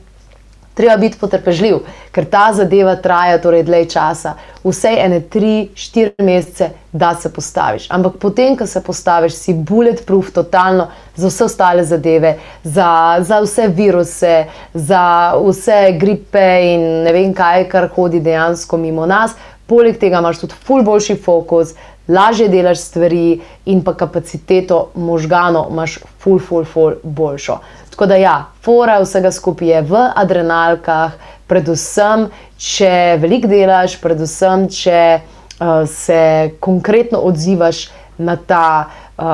treba 0.76 0.97
biti 1.00 1.16
potrpežljiv, 1.18 1.78
ker 2.12 2.26
ta 2.28 2.50
zadeva 2.52 2.97
traja 3.00 3.38
torej 3.40 3.64
dlje 3.64 3.88
časa, 3.95 4.35
vse 4.64 4.92
ene 5.00 5.23
tri, 5.33 5.71
štiri 5.75 6.25
mesece, 6.25 6.71
da 6.92 7.14
se 7.14 7.33
postaviš. 7.33 7.88
Ampak 7.90 8.18
potem, 8.21 8.56
ko 8.56 8.66
se 8.66 8.83
postaviš, 8.85 9.38
si 9.40 9.54
bulletproof 9.54 10.30
totalno 10.37 10.88
za 11.16 11.28
vse 11.33 11.45
ostale 11.45 11.85
zadeve, 11.85 12.37
za, 12.64 13.16
za 13.21 13.40
vse 13.45 13.68
viruse, 13.68 14.37
za 14.75 15.02
vse 15.40 15.80
gripe 16.00 16.47
in 16.73 16.87
ne 17.09 17.12
vem 17.12 17.35
kaj, 17.35 17.68
kar 17.73 17.88
hodi 17.97 18.21
dejansko 18.21 18.76
mimo 18.76 19.06
nas. 19.06 19.37
Poleg 19.66 19.97
tega 19.99 20.21
imaš 20.23 20.45
tudi 20.45 20.54
ful 20.66 20.85
boljši 20.87 21.16
fokus, 21.25 21.73
lažje 22.09 22.49
delaš 22.49 22.78
stvari 22.78 23.40
in 23.66 23.83
pa 23.85 23.97
kapaciteto 23.99 24.90
možganov 24.95 25.73
imaš 25.73 25.99
ful, 26.23 26.38
ful, 26.38 26.64
ful 26.64 27.00
boljšo. 27.02 27.59
Tako 27.97 28.07
da 28.07 28.17
ja, 28.21 28.45
fora 28.61 28.99
vsega 29.00 29.31
skupaj 29.33 29.69
je 29.69 29.79
v 29.88 30.00
adrenalkah, 30.21 31.15
predvsem, 31.49 32.26
če 32.61 32.91
veliko 33.23 33.49
delaš, 33.49 33.95
predvsem, 34.03 34.67
če 34.69 34.99
uh, 35.17 35.87
se 35.88 36.19
konkretno 36.61 37.23
odzivaš 37.25 37.87
na 38.21 38.35
ta 38.37 38.91
uh, 39.16 39.25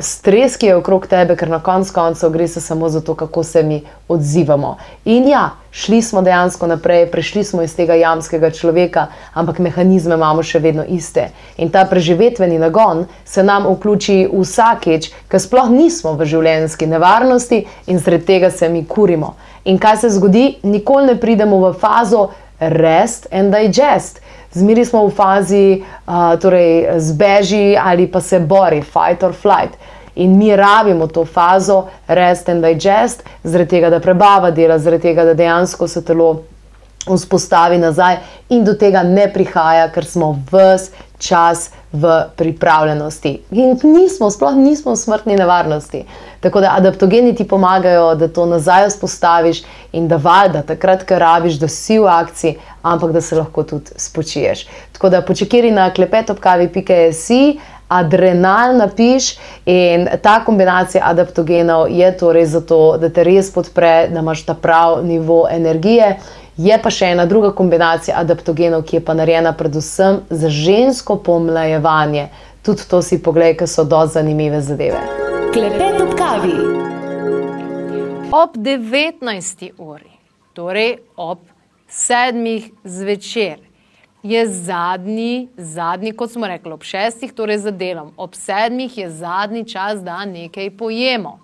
stres, 0.00 0.56
ki 0.56 0.66
je 0.66 0.76
okrog 0.76 1.06
tebe, 1.06 1.36
ker 1.36 1.48
na 1.48 1.60
koncu 1.62 1.92
koncev 1.94 2.30
gre 2.30 2.48
se 2.48 2.60
samo 2.60 2.88
za 2.88 3.00
to, 3.00 3.14
kako 3.14 3.42
se 3.42 3.62
mi 3.62 3.82
odzivamo. 4.08 4.76
In 5.04 5.28
ja, 5.28 5.50
šli 5.70 6.02
smo 6.02 6.22
dejansko 6.22 6.66
naprej, 6.66 7.10
prešli 7.10 7.44
smo 7.44 7.62
iz 7.62 7.76
tega 7.76 7.94
jamskega 7.94 8.50
človeka, 8.50 9.06
ampak 9.34 9.58
mehanizme 9.58 10.14
imamo 10.14 10.42
še 10.42 10.58
vedno 10.58 10.84
iste. 10.84 11.30
In 11.56 11.70
ta 11.70 11.84
preživetveni 11.84 12.58
nagon 12.58 13.06
se 13.24 13.42
nam 13.42 13.66
vključi 13.72 14.28
vsakeč, 14.32 15.10
ker 15.28 15.40
sploh 15.40 15.70
nismo 15.70 16.12
v 16.12 16.28
življenjski 16.28 16.86
nevarnosti 16.86 17.64
in 17.86 17.98
zaradi 17.98 18.26
tega 18.26 18.50
se 18.50 18.68
mi 18.68 18.84
kurimo. 18.84 19.34
In 19.64 19.78
kaj 19.78 19.96
se 19.96 20.08
zgodi, 20.10 20.58
nikoli 20.62 21.06
ne 21.06 21.20
pridemo 21.20 21.60
v 21.62 21.72
fazo 21.78 22.28
rest 22.70 23.26
and 23.30 23.54
digest 23.54 24.20
zmeri 24.52 24.84
smo 24.84 25.06
v 25.06 25.14
fazi, 25.16 25.82
uh, 26.06 26.40
torej 26.40 27.00
zbeži 27.00 27.76
ali 27.84 28.06
pa 28.06 28.20
se 28.20 28.40
bori, 28.40 28.82
fight 28.82 29.22
or 29.22 29.32
flight. 29.32 29.76
In 30.14 30.36
mi 30.38 30.56
rabimo 30.56 31.06
to 31.06 31.24
fazo, 31.24 31.88
rest 32.06 32.48
and 32.48 32.64
digest, 32.64 33.24
zaradi 33.44 33.70
tega, 33.70 33.90
da 33.90 34.00
prebava 34.00 34.50
dela, 34.50 34.78
zaradi 34.78 35.08
tega, 35.08 35.24
da 35.24 35.34
dejansko 35.34 35.88
se 35.88 36.04
telo 36.04 36.42
vzpostavi 37.06 37.78
nazaj 37.78 38.18
in 38.50 38.64
do 38.64 38.74
tega 38.78 39.02
ne 39.02 39.24
prihaja, 39.32 39.88
ker 39.90 40.04
smo 40.04 40.36
vse 40.52 40.92
čas 41.22 41.70
v 41.92 42.24
pripravljenosti. 42.36 43.40
In 43.50 43.78
nismo, 43.82 44.30
sploh 44.30 44.54
nismo 44.56 44.92
v 44.92 44.96
smrtni 44.96 45.36
nevarnosti. 45.36 46.04
Tako 46.40 46.60
da 46.60 46.74
adaptogeni 46.76 47.34
ti 47.34 47.48
pomagajo, 47.48 48.14
da 48.14 48.28
to 48.28 48.46
nazaj 48.46 48.88
vzpostaviš 48.88 49.62
in 49.92 50.08
da 50.08 50.16
valjda 50.16 50.62
takrat, 50.62 51.04
ko 51.08 51.18
rabiš, 51.18 51.60
da 51.60 51.68
si 51.68 51.98
v 51.98 52.08
akciji, 52.08 52.56
ampak 52.82 53.12
da 53.12 53.20
se 53.20 53.36
lahko 53.36 53.62
tudi 53.62 53.94
spočiješ. 53.96 54.66
Tako 54.92 55.08
da 55.08 55.22
počekiri 55.22 55.70
na 55.70 55.90
klepetopkavi.js. 55.90 57.30
Adrenal 57.92 58.76
napiš 58.76 59.34
in 59.66 60.08
ta 60.22 60.38
kombinacija 60.44 61.02
adaptogenov 61.04 61.90
je 61.90 62.08
torej 62.16 62.46
zato, 62.46 62.96
da 62.96 63.10
te 63.12 63.24
res 63.24 63.50
podpre, 63.52 64.08
da 64.08 64.22
imaš 64.24 64.46
ta 64.46 64.54
prav 64.54 65.02
nivo 65.04 65.44
energije. 65.50 66.16
Je 66.62 66.76
pa 66.78 66.90
še 66.94 67.08
ena 67.10 67.24
druga 67.26 67.48
kombinacija 67.58 68.14
adaptogenov, 68.20 68.84
ki 68.86 69.00
je 69.00 69.02
pa 69.02 69.16
narejena 69.18 69.50
predvsem 69.58 70.20
za 70.30 70.46
žensko 70.52 71.16
pomlajevanje. 71.26 72.28
Tudi 72.62 72.84
to 72.90 73.00
si 73.02 73.16
pogledaj, 73.18 73.56
ker 73.58 73.68
so 73.70 73.82
dosti 73.88 74.20
zanimive 74.20 74.60
zadeve. 74.62 75.00
Klepet 75.50 75.98
ob 76.04 76.12
kavi. 76.14 76.52
Ob 78.30 78.54
19. 78.54 79.72
uri, 79.74 80.12
torej 80.54 81.00
ob 81.16 81.40
7. 81.90 82.68
zvečer, 82.84 83.58
je 84.22 84.44
zadnji, 84.46 85.48
zadnji, 85.56 86.12
kot 86.14 86.30
smo 86.30 86.46
rekli, 86.46 86.76
ob 86.76 86.86
6. 86.86 87.24
torej 87.34 87.58
za 87.64 87.72
delom, 87.74 88.12
ob 88.16 88.38
7. 88.38 88.86
je 89.00 89.08
zadnji 89.10 89.64
čas, 89.72 89.98
da 90.04 90.20
nekaj 90.30 90.70
pojemo. 90.78 91.40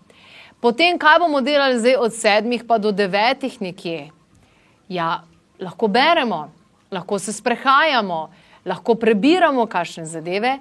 Potem, 0.60 0.94
kaj 0.98 1.18
bomo 1.24 1.42
delali 1.42 1.80
zdaj 1.82 1.98
od 2.06 2.14
7. 2.14 2.62
pa 2.68 2.78
do 2.78 2.94
9. 2.94 3.50
nekje? 3.66 4.12
Ja, 4.88 5.22
lahko 5.60 5.88
beremo, 5.88 6.48
lahko 6.90 7.18
se 7.18 7.32
sprehajamo, 7.32 8.28
lahko 8.64 8.94
prebiramo 8.94 9.66
kakšne 9.66 10.06
zadeve 10.06 10.58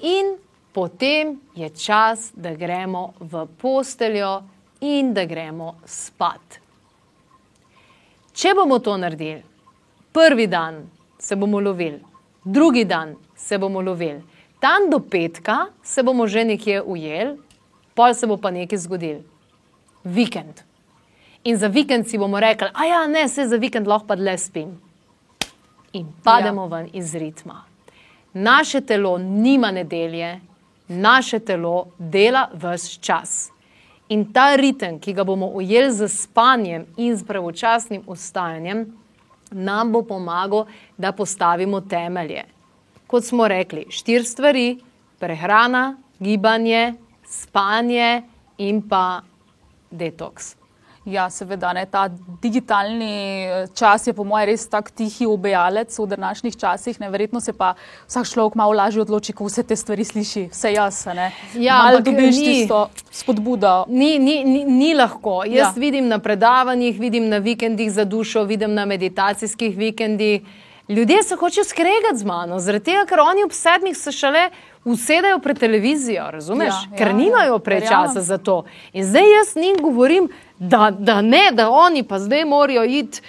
in 0.00 0.36
potem 0.72 1.40
je 1.54 1.68
čas, 1.68 2.32
da 2.36 2.54
gremo 2.54 3.12
v 3.20 3.46
posteljo 3.60 4.42
in 4.80 5.14
da 5.14 5.24
gremo 5.24 5.74
spat. 5.84 6.60
Če 8.36 8.52
bomo 8.54 8.78
to 8.84 8.96
naredili, 9.00 9.40
prvi 10.12 10.46
dan 10.46 10.82
se 11.18 11.36
bomo 11.36 11.60
lovili, 11.60 12.00
drugi 12.44 12.84
dan 12.84 13.14
se 13.36 13.58
bomo 13.58 13.80
lovili, 13.80 14.20
tam 14.60 14.90
do 14.90 15.00
petka 15.00 15.66
se 15.82 16.02
bomo 16.02 16.26
že 16.26 16.44
nekje 16.44 16.82
ujeli, 16.82 17.38
pol 17.94 18.14
se 18.14 18.26
bo 18.26 18.36
pa 18.36 18.50
nekaj 18.50 18.78
zgodil. 18.78 19.24
Vikend. 20.04 20.60
In 21.46 21.56
za 21.56 21.68
vikend 21.70 22.08
si 22.08 22.18
bomo 22.18 22.40
rekli, 22.40 22.68
a 22.74 22.84
ja, 22.84 23.06
ne, 23.06 23.28
se 23.28 23.46
za 23.46 23.56
vikend 23.56 23.86
lahko 23.86 24.06
pa 24.06 24.16
dlje 24.16 24.38
spim. 24.38 24.72
In 25.92 26.08
pademo 26.24 26.64
ja. 26.66 26.68
ven 26.76 26.88
iz 26.92 27.14
ritma. 27.14 27.62
Naše 28.32 28.80
telo 28.80 29.18
nima 29.18 29.70
nedelje, 29.70 30.40
naše 30.88 31.38
telo 31.38 31.86
dela 31.98 32.48
vse 32.52 32.98
čas. 33.00 33.50
In 34.08 34.26
ta 34.32 34.56
ritem, 34.56 34.98
ki 34.98 35.14
ga 35.14 35.24
bomo 35.24 35.46
ujeli 35.54 35.92
z 35.92 36.08
spanjem 36.08 36.84
in 36.96 37.16
z 37.16 37.24
pravočasnim 37.26 38.02
ustajanjem, 38.06 38.84
nam 39.50 39.92
bo 39.92 40.02
pomagal, 40.02 40.66
da 40.98 41.12
postavimo 41.12 41.80
temelje. 41.80 42.42
Kot 43.06 43.24
smo 43.24 43.48
rekli, 43.48 43.86
štiri 43.90 44.24
stvari: 44.24 44.68
prehrana, 45.18 45.96
gibanje, 46.18 46.94
spanje 47.22 48.22
in 48.58 48.82
pa 48.88 49.22
detoks. 49.90 50.56
Ja, 51.06 51.28
seveda, 51.30 51.70
ne, 51.72 51.84
ta 51.86 52.08
digitalni 52.42 53.46
eh, 53.46 53.66
čas 53.74 54.06
je 54.06 54.12
po 54.12 54.24
mojem 54.26 54.48
res 54.50 54.64
tak 54.68 54.90
tihi 54.90 55.26
obejalec 55.26 55.94
v 55.98 56.06
današnjih 56.06 56.56
časih. 56.58 56.98
Neverjetno 57.00 57.40
se 57.40 57.52
pa 57.52 57.74
vsak 58.08 58.26
človek 58.26 58.54
malo 58.58 58.72
lažje 58.74 59.04
odloči, 59.04 59.32
ko 59.32 59.46
vse 59.46 59.62
te 59.62 59.76
stvari 59.76 60.04
sliši, 60.04 60.48
vse 60.50 60.72
jaz. 60.72 61.06
Ne. 61.14 61.30
Ja, 61.54 61.78
malo 61.78 61.98
ampak 61.98 62.10
dobiš 62.10 62.36
ni- 62.36 62.44
tisto 62.44 62.88
spodbudo. 63.10 63.84
Ni, 63.88 64.18
ni, 64.18 64.44
ni, 64.44 64.64
ni 64.64 64.94
lahko. 64.94 65.44
Jaz 65.44 65.54
Ja. 65.54 65.64
ja. 65.64 65.72
vidim 65.76 66.08
na 66.08 66.18
predavanjih, 66.18 66.98
vidim 67.00 67.28
na 67.28 67.38
vikendih 67.38 67.92
za 67.92 68.04
dušo, 68.04 68.42
vidim 68.44 68.74
na 68.74 68.84
meditacijskih 68.84 69.76
vikendih. 69.78 70.42
Ljudje 70.88 71.22
se 71.22 71.34
hočejo 71.36 71.64
skregati 71.64 72.18
z 72.18 72.24
mano, 72.24 72.58
zaradi 72.58 72.84
tega, 72.84 73.06
ker 73.06 73.20
oni 73.20 73.42
ob 73.44 73.50
sedmih 73.52 73.96
se 73.96 74.12
šele 74.12 74.50
usedejo 74.86 75.38
pred 75.38 75.58
televizijo, 75.58 76.28
razumeš? 76.30 76.68
Ja, 76.68 76.86
Ja, 76.86 76.96
ker 76.96 77.06
ja, 77.06 77.12
ja, 77.12 77.16
nimajo 77.16 77.52
ja, 77.52 77.58
prej 77.58 77.80
verjamem. 77.80 78.08
časa 78.08 78.20
za 78.22 78.38
to. 78.38 78.64
In 78.92 79.04
zdaj 79.04 79.26
jaz 79.32 79.56
njim 79.56 79.76
govorim, 79.82 80.28
da, 80.58 80.90
da 80.90 81.20
ne, 81.22 81.50
da 81.52 81.70
oni 81.70 82.02
pa 82.02 82.18
zdaj 82.18 82.44
morajo 82.44 82.84
iti. 82.84 83.20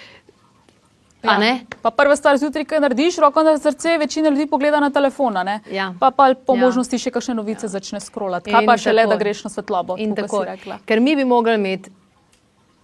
Ja. 1.22 1.34
Pa 1.82 1.90
prva 1.90 2.16
stvar 2.16 2.36
zjutraj, 2.38 2.64
kaj 2.64 2.80
narediš, 2.80 3.16
roko 3.18 3.42
na 3.42 3.58
srce, 3.58 3.98
večina 3.98 4.28
ljudi 4.28 4.46
pogleda 4.46 4.80
na 4.80 4.90
telefon? 4.90 5.34
Ja. 5.70 5.94
pa 6.00 6.10
pa 6.10 6.34
po 6.46 6.54
Ja. 6.54 6.60
možnosti 6.60 6.98
še 6.98 7.10
kakšne 7.10 7.34
novice 7.34 7.66
ja. 7.66 7.68
začne 7.68 8.00
scrollati. 8.00 8.50
Kaj 8.50 8.62
In 8.62 8.66
pa 8.66 8.76
še 8.76 8.92
le, 8.92 9.06
da 9.06 9.16
greš 9.16 9.44
na 9.44 9.50
svetlobo, 9.50 9.96
tako, 10.16 10.44
tako, 10.44 10.78
ker 10.86 11.00
mi 11.00 11.16
bi 11.16 11.24
mogli 11.24 11.54
imeti 11.54 11.90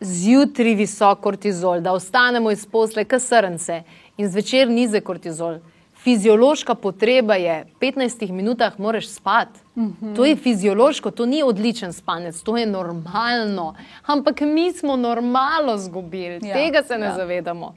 zjutraj 0.00 0.74
visok 0.74 1.20
kortizol, 1.20 1.80
da 1.80 1.92
ostanemo 1.92 2.50
iz 2.50 2.66
posle, 2.66 3.04
kasrnce 3.04 3.82
in 4.16 4.28
zvečer 4.28 4.68
nizek 4.68 5.04
kortizol. 5.04 5.62
Fiziološka 6.04 6.74
potreba 6.74 7.34
je, 7.34 7.64
v 7.64 7.78
15 7.80 8.30
minutah 8.32 8.78
moraš 8.78 9.08
spati. 9.08 9.60
Mhm. 9.76 9.92
-huh. 10.00 10.16
To 10.16 10.24
je 10.24 10.36
fiziološko, 10.36 11.10
to 11.10 11.26
ni 11.26 11.42
odličen 11.42 11.92
spanec, 11.92 12.42
to 12.42 12.56
je 12.56 12.66
normalno. 12.66 13.74
Ampak 14.06 14.40
mi 14.40 14.72
smo 14.72 14.96
normalno 14.96 15.78
zgubili, 15.78 16.48
Ja, 16.48 16.54
tega 16.54 16.82
se 16.82 16.98
ne 16.98 17.06
ja. 17.06 17.14
zavedamo. 17.14 17.74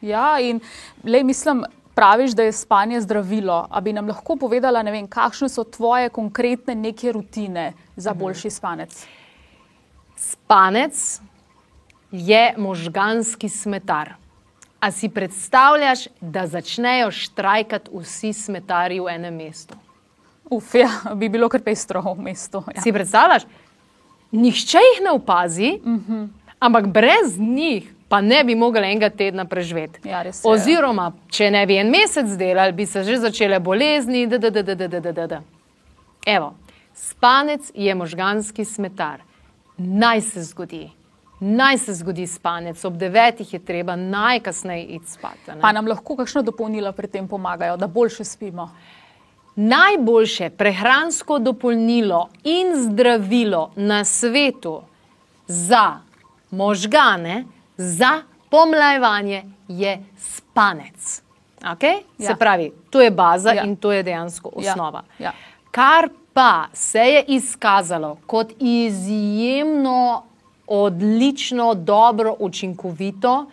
Ja, 0.00 0.40
in 0.40 0.60
le 1.04 1.22
mislim, 1.22 1.64
praviš, 1.94 2.30
da 2.30 2.42
je 2.42 2.52
spanje 2.52 3.00
zdravilo. 3.00 3.66
A 3.70 3.80
bi 3.80 3.92
nam 3.92 4.08
lahko 4.08 4.36
povedala, 4.36 4.82
vem, 4.82 5.06
kakšne 5.06 5.48
so 5.48 5.64
tvoje 5.64 6.08
konkretne 6.08 6.74
neke 6.74 7.12
rutine 7.12 7.72
za 7.96 8.14
boljši 8.14 8.50
spanec? 8.50 9.06
Spanec 10.16 11.20
je 12.10 12.54
možganski 12.56 13.48
smetar. 13.48 14.21
A 14.82 14.90
si 14.90 15.08
predstavljaš, 15.08 16.08
da 16.20 16.46
začnejo 16.46 17.10
štrajkati 17.14 17.90
vsi 17.94 18.32
smetarji 18.32 19.00
v 19.00 19.12
enem 19.14 19.36
mestu? 19.36 19.76
Uf, 20.50 20.74
ja, 20.74 20.88
bi 21.14 21.28
bilo 21.30 21.46
kar 21.48 21.62
pestro 21.62 22.02
v 22.02 22.16
mestu. 22.18 22.64
Ja. 22.74 22.82
Si 22.82 22.92
predstavljaš? 22.92 23.46
Nihče 24.32 24.80
jih 24.82 24.98
ne 25.04 25.12
opazi, 25.14 25.78
uh 25.84 25.92
-huh. 25.92 26.28
ampak 26.58 26.86
brez 26.86 27.38
njih 27.38 27.92
pa 28.08 28.20
ne 28.20 28.44
bi 28.44 28.54
mogli 28.54 28.82
enega 28.82 29.10
tedna 29.10 29.44
preživeti. 29.44 30.08
Ja, 30.08 30.22
res 30.22 30.44
je. 30.44 30.50
Oziroma, 30.50 31.12
če 31.30 31.50
ne 31.50 31.66
bi 31.66 31.76
en 31.76 31.90
mesec 31.90 32.34
delali, 32.38 32.72
bi 32.72 32.86
se 32.86 33.04
že 33.04 33.16
začele 33.16 33.60
bolezni. 33.60 34.26
Da, 34.26 34.38
da, 34.38 34.50
da, 34.50 34.62
da, 34.74 34.88
da, 34.88 35.12
da, 35.12 35.26
da. 35.26 35.40
Evo, 36.26 36.54
spanec 36.94 37.70
je 37.74 37.94
možganski 37.94 38.64
smetar. 38.64 39.22
Naj 39.76 40.20
se 40.20 40.42
zgodi. 40.42 40.90
Naj 41.44 41.78
se 41.78 41.94
zgodi 41.94 42.26
spanec, 42.26 42.84
ob 42.84 42.96
devetih 42.96 43.52
je 43.52 43.58
treba 43.58 43.96
najkasneje 43.96 44.84
iti 44.84 45.10
spat. 45.10 45.38
Pa 45.60 45.72
nam 45.72 45.86
lahko 45.86 46.14
kakšno 46.16 46.42
dopolnilo 46.42 46.92
pri 46.92 47.08
tem 47.08 47.28
pomagajo, 47.28 47.76
da 47.76 47.86
boljše 47.86 48.24
spimo. 48.24 48.68
Najboljše 49.56 50.50
prehransko 50.50 51.38
dopolnilo 51.38 52.28
in 52.44 52.70
zdravilo 52.76 53.72
na 53.76 54.04
svetu 54.04 54.82
za 55.46 55.98
možgane, 56.50 57.44
za 57.76 58.22
pomlajevanje 58.50 59.42
je 59.68 59.98
spanec. 60.18 61.22
Okay? 61.62 62.02
Ja. 62.18 62.26
Se 62.26 62.34
pravi, 62.36 62.72
to 62.90 63.00
je 63.00 63.10
baza 63.10 63.48
Ja. 63.50 63.54
ja. 63.54 63.64
in 63.64 63.76
to 63.76 63.92
je 63.92 64.02
dejansko 64.02 64.50
Ja, 64.56 64.72
osnova. 64.72 65.02
ja. 65.18 65.32
Kar 65.70 66.08
pa 66.34 66.64
se 66.72 66.98
je 66.98 67.24
izkazalo 67.28 68.16
kot 68.26 68.52
izjemno 68.60 70.22
odlično, 70.66 71.74
dobro, 71.74 72.36
učinkovito, 72.38 73.46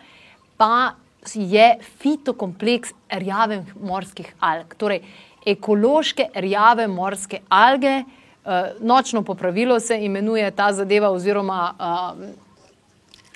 pa 0.56 0.92
je 1.34 1.78
fitokompleks 1.98 2.90
rjavih 3.10 3.76
morskih 3.82 4.34
alg. 4.40 4.74
Torej, 4.74 5.00
ekološke 5.46 6.28
rjave 6.34 6.88
morske 6.88 7.40
alge, 7.48 7.98
uh, 7.98 8.52
nočno 8.80 9.22
popravilo 9.22 9.80
se 9.80 10.04
imenuje 10.04 10.50
ta 10.50 10.72
zadeva, 10.72 11.10
oziroma 11.10 11.74
uh, 11.78 12.50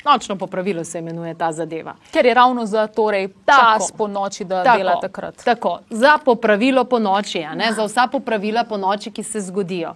nočno 0.05 0.37
popravilo 0.37 0.85
se 0.85 0.99
imenuje 0.99 1.35
ta 1.35 1.53
zadeva. 1.53 1.95
Ker 2.13 2.27
je 2.27 2.35
ravno 2.35 2.67
za 2.67 2.87
torej, 2.87 3.29
Tako. 3.45 3.61
čas 3.61 3.93
po 3.99 4.09
noči, 4.09 4.45
da 4.45 4.63
tako, 4.65 4.79
dela 4.79 5.01
takrat. 5.01 5.45
Tako, 5.45 5.79
za 5.91 6.19
popravilo 6.25 6.85
po 6.85 6.99
noči, 6.99 7.45
ne, 7.55 7.73
za 7.73 7.85
vsa 7.85 8.07
popravila 8.13 8.65
po 8.65 8.77
noči, 8.77 9.11
ki 9.11 9.23
se 9.23 9.41
zgodijo. 9.41 9.95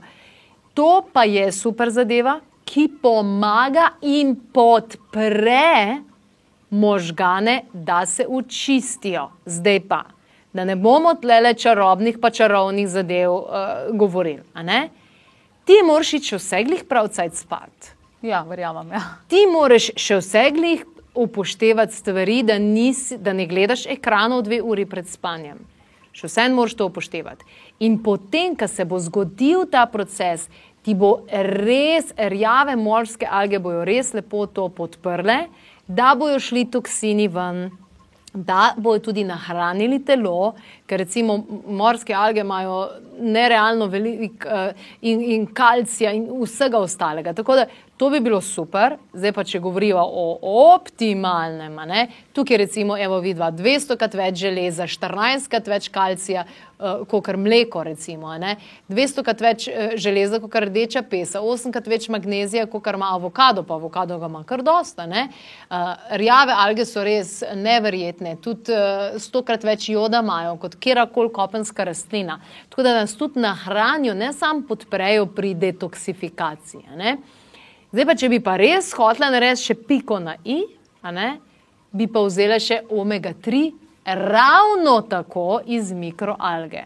To 0.75 1.03
pa 1.13 1.25
je 1.25 1.53
super 1.53 1.91
zadeva, 1.91 2.41
ki 2.69 2.89
pomaga 3.03 3.95
in 4.05 4.35
podpre 4.53 5.99
možgane, 6.71 7.63
da 7.73 8.07
se 8.07 8.27
očistijo. 8.29 9.31
Zdaj 9.47 9.81
pa, 9.89 10.03
da 10.53 10.65
ne 10.65 10.77
bomo 10.77 11.15
tlele 11.15 11.55
čarobnih 11.55 12.19
pa 12.21 12.31
čarovnih 12.31 12.89
zadev 12.89 13.33
uh, 13.33 13.47
govorili. 13.93 14.43
Ti 15.65 15.81
moraš 15.85 16.13
iti 16.19 16.33
še 16.33 16.41
vse 16.41 16.63
glih 16.65 16.85
pravcajt 16.89 17.37
spat. 17.37 17.91
Ja, 18.23 18.43
verjamem. 18.49 18.93
Ja. 18.93 19.03
Ti 19.29 19.47
moraš 19.53 19.91
še 19.97 20.21
vse 20.21 20.45
glih 20.57 20.85
upoštevati 21.19 21.95
stvari, 21.95 22.43
da, 22.43 22.59
nisi, 22.59 23.19
da 23.19 23.33
ne 23.33 23.47
gledaš 23.47 23.87
ekranov 23.91 24.45
dve 24.47 24.61
uri 24.63 24.87
pred 24.87 25.09
spanjem. 25.09 25.61
Še 26.13 26.27
vse 26.27 26.47
moraš 26.53 26.75
to 26.79 26.89
upoštevati. 26.89 27.47
In 27.87 28.01
potem, 28.03 28.57
ko 28.59 28.67
se 28.69 28.85
bo 28.89 28.99
zgodil 28.99 29.69
ta 29.71 29.85
proces, 29.87 30.49
ti 30.89 30.95
bo 30.97 31.11
res, 31.29 32.15
rjave 32.17 32.73
morske 32.81 33.29
alge 33.29 33.59
bojo 33.61 33.83
res 33.85 34.15
lepo 34.17 34.47
to 34.49 34.71
podprle, 34.73 35.43
da 35.85 36.15
bojo 36.17 36.39
šli 36.41 36.65
toksini 36.73 37.27
ven. 37.29 37.67
Da 38.33 38.71
bojo 38.77 39.03
tudi 39.09 39.25
nahranili 39.29 39.99
telo, 40.05 40.55
ker 40.89 41.03
recimo 41.05 41.37
morske 41.81 42.17
alge 42.17 42.41
imajo 42.41 42.79
nerealno 43.21 43.87
veliko 43.87 44.49
uh, 44.49 44.89
in, 45.01 45.23
in 45.23 45.47
kalcija 45.47 46.13
in 46.13 46.29
vsega 46.43 46.79
ostalega. 46.79 47.33
Tako 47.33 47.55
da 47.55 47.67
to 47.99 48.11
bi 48.11 48.21
bilo 48.21 48.41
super, 48.41 48.95
zdaj 49.13 49.33
pa 49.35 49.43
če 49.45 49.59
govorijo 49.59 49.99
o 49.99 50.27
optimalnem, 50.75 51.75
ne? 51.91 52.07
tukaj 52.33 52.61
recimo 52.61 52.95
evo 52.99 53.19
vidva 53.19 53.51
200 53.51 53.97
krat 53.99 54.15
več 54.15 54.39
železa, 54.39 54.87
14 54.87 55.51
krat 55.51 55.67
več 55.67 55.89
kalcija, 55.91 56.45
uh, 56.79 57.01
kot 57.11 57.33
mleko 57.35 57.83
recimo, 57.89 58.31
ne? 58.39 58.55
200 58.89 59.25
krat 59.27 59.43
več 59.43 59.67
uh, 59.73 59.97
železa, 59.99 60.39
kot 60.39 60.55
rdeča 60.69 61.03
pesa, 61.11 61.43
8 61.43 61.75
krat 61.75 61.91
več 61.91 62.07
magnezija, 62.15 62.69
kot 62.71 62.87
ima 62.95 63.11
avokado, 63.17 63.67
pa 63.67 63.75
avokado 63.75 64.21
ga 64.23 64.31
ima 64.31 64.45
kar 64.47 64.63
dosta. 64.63 65.09
Uh, 65.09 65.91
rjave 66.23 66.55
alge 66.55 66.87
so 66.87 67.03
res 67.03 67.41
neverjetne, 67.59 68.37
tudi 68.45 68.79
uh, 68.79 69.19
100 69.19 69.45
krat 69.51 69.67
več 69.67 69.89
joda 69.91 70.23
imajo 70.23 70.55
kot 70.63 70.79
kjerkoli 70.79 71.35
kopenska 71.35 71.91
rastlina. 71.91 72.39
Tako 72.71 72.87
da 72.87 72.95
nas 73.09 73.17
tudi 73.17 73.41
nahranijo, 73.41 74.15
ne 74.15 74.33
samo 74.33 74.63
podprejo 74.69 75.27
pri 75.27 75.55
detoksifikaciji. 75.55 76.83
Zdaj 77.93 78.05
pa, 78.05 78.15
če 78.15 78.29
bi 78.29 78.41
pa 78.45 78.57
res 78.61 78.91
hotela 78.93 79.31
narediti 79.33 79.71
še 79.71 79.77
piko 79.89 80.19
na 80.21 80.35
i, 80.45 80.61
bi 81.93 82.07
pa 82.07 82.25
vzela 82.27 82.59
še 82.61 82.83
omega 82.93 83.33
3, 83.33 83.71
ravno 84.05 85.01
tako 85.09 85.63
iz 85.65 85.93
mikroalge. 85.93 86.85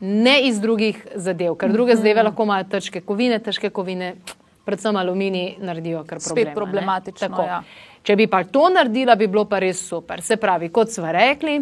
Ne 0.00 0.38
iz 0.48 0.60
drugih 0.60 1.04
zadev, 1.14 1.58
ker 1.60 1.72
druge 1.72 1.96
zadeve 2.00 2.24
lahko 2.24 2.48
imajo 2.48 2.70
težke 2.72 3.04
kovine, 3.04 3.36
težke 3.44 3.70
kovine, 3.70 4.14
predvsem 4.64 4.96
aluminij, 4.96 5.58
naredijo 5.60 6.06
kar 6.08 6.24
probleme. 6.24 6.48
Spet 6.48 6.56
problematično. 6.56 7.44
Ja. 7.46 7.60
Če 8.02 8.16
bi 8.16 8.26
pa 8.32 8.42
to 8.48 8.64
naredila, 8.72 9.14
bi 9.20 9.28
bilo 9.28 9.44
pa 9.44 9.60
res 9.62 9.84
super. 9.84 10.24
Se 10.24 10.40
pravi, 10.40 10.72
kot 10.74 10.90
smo 10.90 11.12
rekli, 11.12 11.60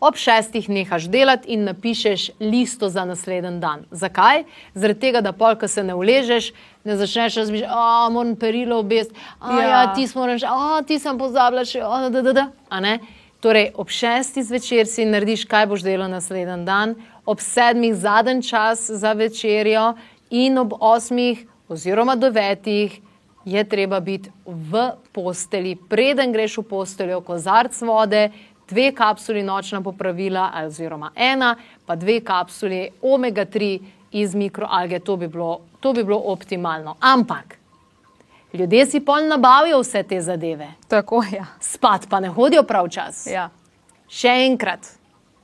ob 0.00 0.16
šestih 0.16 0.68
nehaš 0.68 1.08
delati 1.12 1.48
in 1.52 1.64
napišeš 1.64 2.30
listo 2.40 2.88
za 2.88 3.04
naslednji 3.04 3.60
dan. 3.60 3.84
Zakaj? 3.90 4.44
Zaradi 4.74 5.00
tega, 5.00 5.20
da 5.20 5.32
polk 5.32 5.68
se 5.68 5.84
ne 5.84 5.94
uležeš, 5.94 6.52
ne 6.84 6.96
začneš 6.96 7.36
razmišljati, 7.36 7.74
da 7.74 8.08
moram 8.10 8.36
perilo 8.36 8.78
obest, 8.78 9.10
ja. 9.42 9.62
ja, 9.62 9.94
ti 9.94 10.06
smo 10.06 10.26
reči, 10.26 10.44
da 10.44 10.82
ti 10.86 10.98
sem 10.98 11.18
pozabila 11.18 11.64
še, 11.64 11.80
da, 12.10 12.22
da, 12.22 12.32
da. 12.32 12.96
Torej, 13.40 13.70
ob 13.74 13.88
šestih 13.88 14.44
zvečer 14.44 14.88
si 14.88 15.04
narediš, 15.08 15.46
kaj 15.48 15.66
boš 15.66 15.84
delal 15.84 16.10
naslednji 16.12 16.64
dan, 16.64 16.94
ob 17.24 17.40
sedmih 17.40 17.94
zadnji 17.96 18.42
čas 18.42 18.90
za 18.90 19.12
večerjo 19.12 19.94
in 20.30 20.58
ob 20.58 20.74
osmih 20.80 21.46
oziroma 21.68 22.16
devetih 22.16 23.00
je 23.44 23.64
treba 23.64 24.00
biti 24.00 24.30
v 24.44 24.90
posteli, 25.12 25.76
preden 25.88 26.32
greš 26.32 26.58
v 26.60 26.62
posteljo, 26.68 27.20
kozarc 27.24 27.80
vode, 27.82 28.28
dve 28.70 28.92
kapsuli 28.94 29.42
nočna 29.42 29.82
popravila, 29.82 30.50
oziroma 30.64 31.10
ena, 31.16 31.56
pa 31.86 31.96
dve 31.96 32.20
kapsuli 32.20 32.88
omega-3 33.02 33.78
iz 34.12 34.34
mikroalge, 34.34 34.98
to 34.98 35.16
bi, 35.16 35.28
bilo, 35.28 35.60
to 35.80 35.92
bi 35.92 36.04
bilo 36.04 36.22
optimalno. 36.32 36.96
Ampak 37.00 37.58
ljudje 38.52 38.86
si 38.86 39.00
pol 39.00 39.28
nabavijo 39.28 39.80
vse 39.80 40.02
te 40.02 40.20
zadeve. 40.20 40.68
Tako 40.88 41.22
je. 41.22 41.36
Ja. 41.36 41.46
Spat 41.60 42.06
pa 42.10 42.20
ne 42.20 42.28
hodijo 42.28 42.62
prav 42.62 42.88
čas. 42.88 43.26
Ja. 43.26 43.50
Še 44.08 44.32
enkrat, 44.46 44.86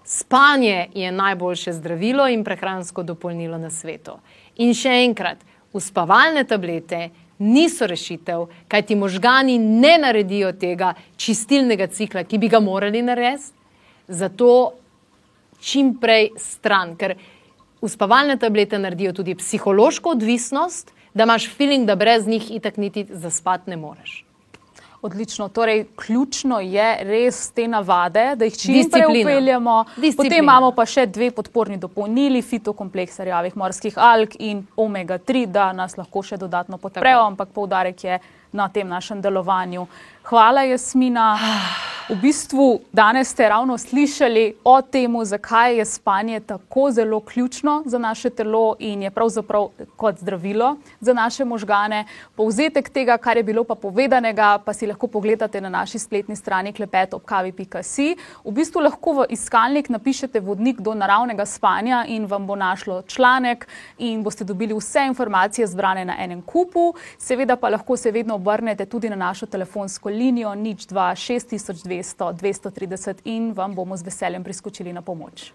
spanje 0.05 0.89
je 0.95 1.13
najboljše 1.13 1.73
zdravilo 1.73 2.29
in 2.29 2.45
prehransko 2.45 3.03
dopolnilo 3.03 3.59
na 3.59 3.71
svetu. 3.71 4.19
In 4.57 4.75
še 4.75 4.91
enkrat, 5.05 5.39
uspavalne 5.73 6.45
tablete 6.45 7.11
niso 7.39 7.87
rešitev, 7.87 8.47
kaj 8.69 8.83
ti 8.83 8.97
možgani 8.97 9.59
ne 9.59 9.99
naredijo 9.99 10.53
tega 10.53 10.95
čistilnega 11.17 11.87
cikla, 11.87 12.25
ki 12.25 12.39
bi 12.39 12.49
ga 12.49 12.61
morali 12.61 13.03
narediti. 13.03 13.53
Zato 14.09 14.73
čim 15.61 15.97
prej 16.01 16.31
stran, 16.39 16.95
ker 16.97 17.17
uspavalne 17.81 18.37
tablete 18.39 18.79
naredijo 18.79 19.13
tudi 19.13 19.35
psihološko 19.35 20.11
odvisnost, 20.11 20.93
da 21.15 21.25
imaš 21.25 21.49
feeling, 21.57 21.87
da 21.87 21.97
brez 21.97 22.27
njih 22.27 22.51
itak 22.51 22.77
niti 22.77 23.07
zaspati 23.11 23.71
ne 23.71 23.77
moreš. 23.77 24.26
Odlično. 25.03 25.49
Torej, 25.49 25.85
ključno 25.97 26.61
je 26.61 26.87
res 27.05 27.51
te 27.51 27.69
navade, 27.69 28.37
da 28.37 28.45
jih 28.45 28.57
čim 28.59 28.91
prej 28.91 29.05
upeljemo. 29.23 29.85
Potem 30.17 30.39
imamo 30.39 30.73
pa 30.73 30.87
še 30.89 31.07
dve 31.07 31.31
podporni 31.31 31.77
dopolnili, 31.77 32.43
fitokompleks 32.43 33.21
rjavih 33.21 33.57
morskih 33.57 33.99
alg 33.99 34.39
in 34.39 34.65
omega-3, 34.77 35.47
da 35.47 35.71
nas 35.77 35.99
lahko 36.01 36.23
še 36.23 36.41
dodatno 36.41 36.79
podprejo, 36.79 37.27
ampak 37.29 37.53
poudarek 37.55 38.05
je 38.05 38.19
na 38.57 38.69
tem 38.73 38.89
našem 38.89 39.21
delovanju. 39.21 39.87
Hvala, 40.27 40.63
Jasmina. 40.63 41.39
V 42.07 42.15
bistvu 42.23 42.81
danes 42.93 43.35
ste 43.35 43.49
ravno 43.49 43.75
slišali 43.79 44.55
o 44.65 44.79
tem, 44.83 45.11
zakaj 45.25 45.79
je 45.79 45.85
spanje 45.85 46.41
tako 46.41 46.91
zelo 46.91 47.21
ključno 47.21 47.83
za 47.87 47.99
naše 47.99 48.31
telo 48.31 48.77
in 48.79 49.03
je 49.03 49.11
pravzaprav 49.11 49.69
kot 49.97 50.19
zdravilo 50.19 50.77
za 51.01 51.13
naše 51.13 51.45
možgane. 51.45 52.05
Povzetek 52.37 52.89
tega, 52.89 53.17
kar 53.19 53.37
je 53.37 53.43
bilo 53.43 53.65
pa 53.65 53.75
povedanega, 53.75 54.59
pa 54.65 54.73
si 54.73 54.87
lahko 54.87 55.07
pogledate 55.07 55.61
na 55.61 55.69
naši 55.69 55.99
spletni 55.99 56.37
strani 56.37 56.73
klepetopkavi.si. 56.73 58.17
V 58.45 58.53
bistvu 58.53 58.81
lahko 58.81 59.13
v 59.13 59.27
iskalnik 59.31 59.89
napišete 59.89 60.41
vodnik 60.41 60.81
do 60.81 60.95
naravnega 60.95 61.47
spanja 61.47 62.05
in 62.07 62.27
vam 62.27 62.47
bo 62.47 62.55
našlo 62.57 63.03
članek 63.03 63.67
in 63.99 64.23
boste 64.23 64.45
dobili 64.45 64.75
vse 64.75 65.07
informacije 65.07 65.67
zbrane 65.67 66.05
na 66.05 66.15
enem 66.19 66.43
kupu. 66.43 66.95
Seveda 67.19 67.57
pa 67.57 67.69
lahko 67.69 67.97
se 67.97 68.11
vedno 68.11 68.35
obrnete 68.35 68.87
tudi 68.87 69.11
na 69.11 69.17
našo 69.17 69.47
telefonsko 69.47 70.09
linijo 70.17 70.55
nič 70.55 70.87
2 70.89 71.15
6200 71.15 72.33
200 72.33 72.33
230 72.33 73.15
in 73.25 73.53
vam 73.53 73.75
bomo 73.75 73.97
z 73.97 74.03
veseljem 74.03 74.45
priskočili 74.45 74.93
na 74.93 75.03
pomoč. 75.03 75.53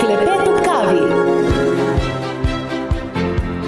Klepet 0.00 0.48
ob 0.48 0.64
kavi. 0.64 1.00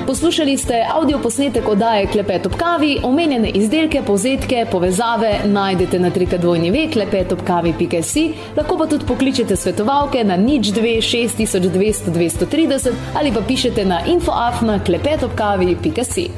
Poslušali 0.08 0.56
ste 0.56 0.86
avdio 0.94 1.18
posnetek 1.18 1.68
oddaje 1.68 2.06
Klepet 2.06 2.46
ob 2.46 2.54
kavi, 2.56 3.00
omenjene 3.02 3.50
izdelke, 3.50 4.02
povzetke, 4.06 4.66
povezave 4.72 5.40
najdete 5.44 5.98
na 5.98 6.10
trikadvojni 6.10 6.70
ve 6.70 6.86
klepetobkavi.si, 6.92 8.24
lahko 8.56 8.78
pa 8.78 8.86
tudi 8.86 9.06
pokličete 9.06 9.56
svetovalke 9.56 10.24
na 10.24 10.36
nič 10.36 10.72
2 10.72 10.96
6200 11.04 12.14
230 12.14 12.92
ali 13.14 13.32
pa 13.32 13.40
pišete 13.48 13.84
na 13.84 14.00
infoafna 14.06 14.80
klepetobkavi.si. 14.84 16.30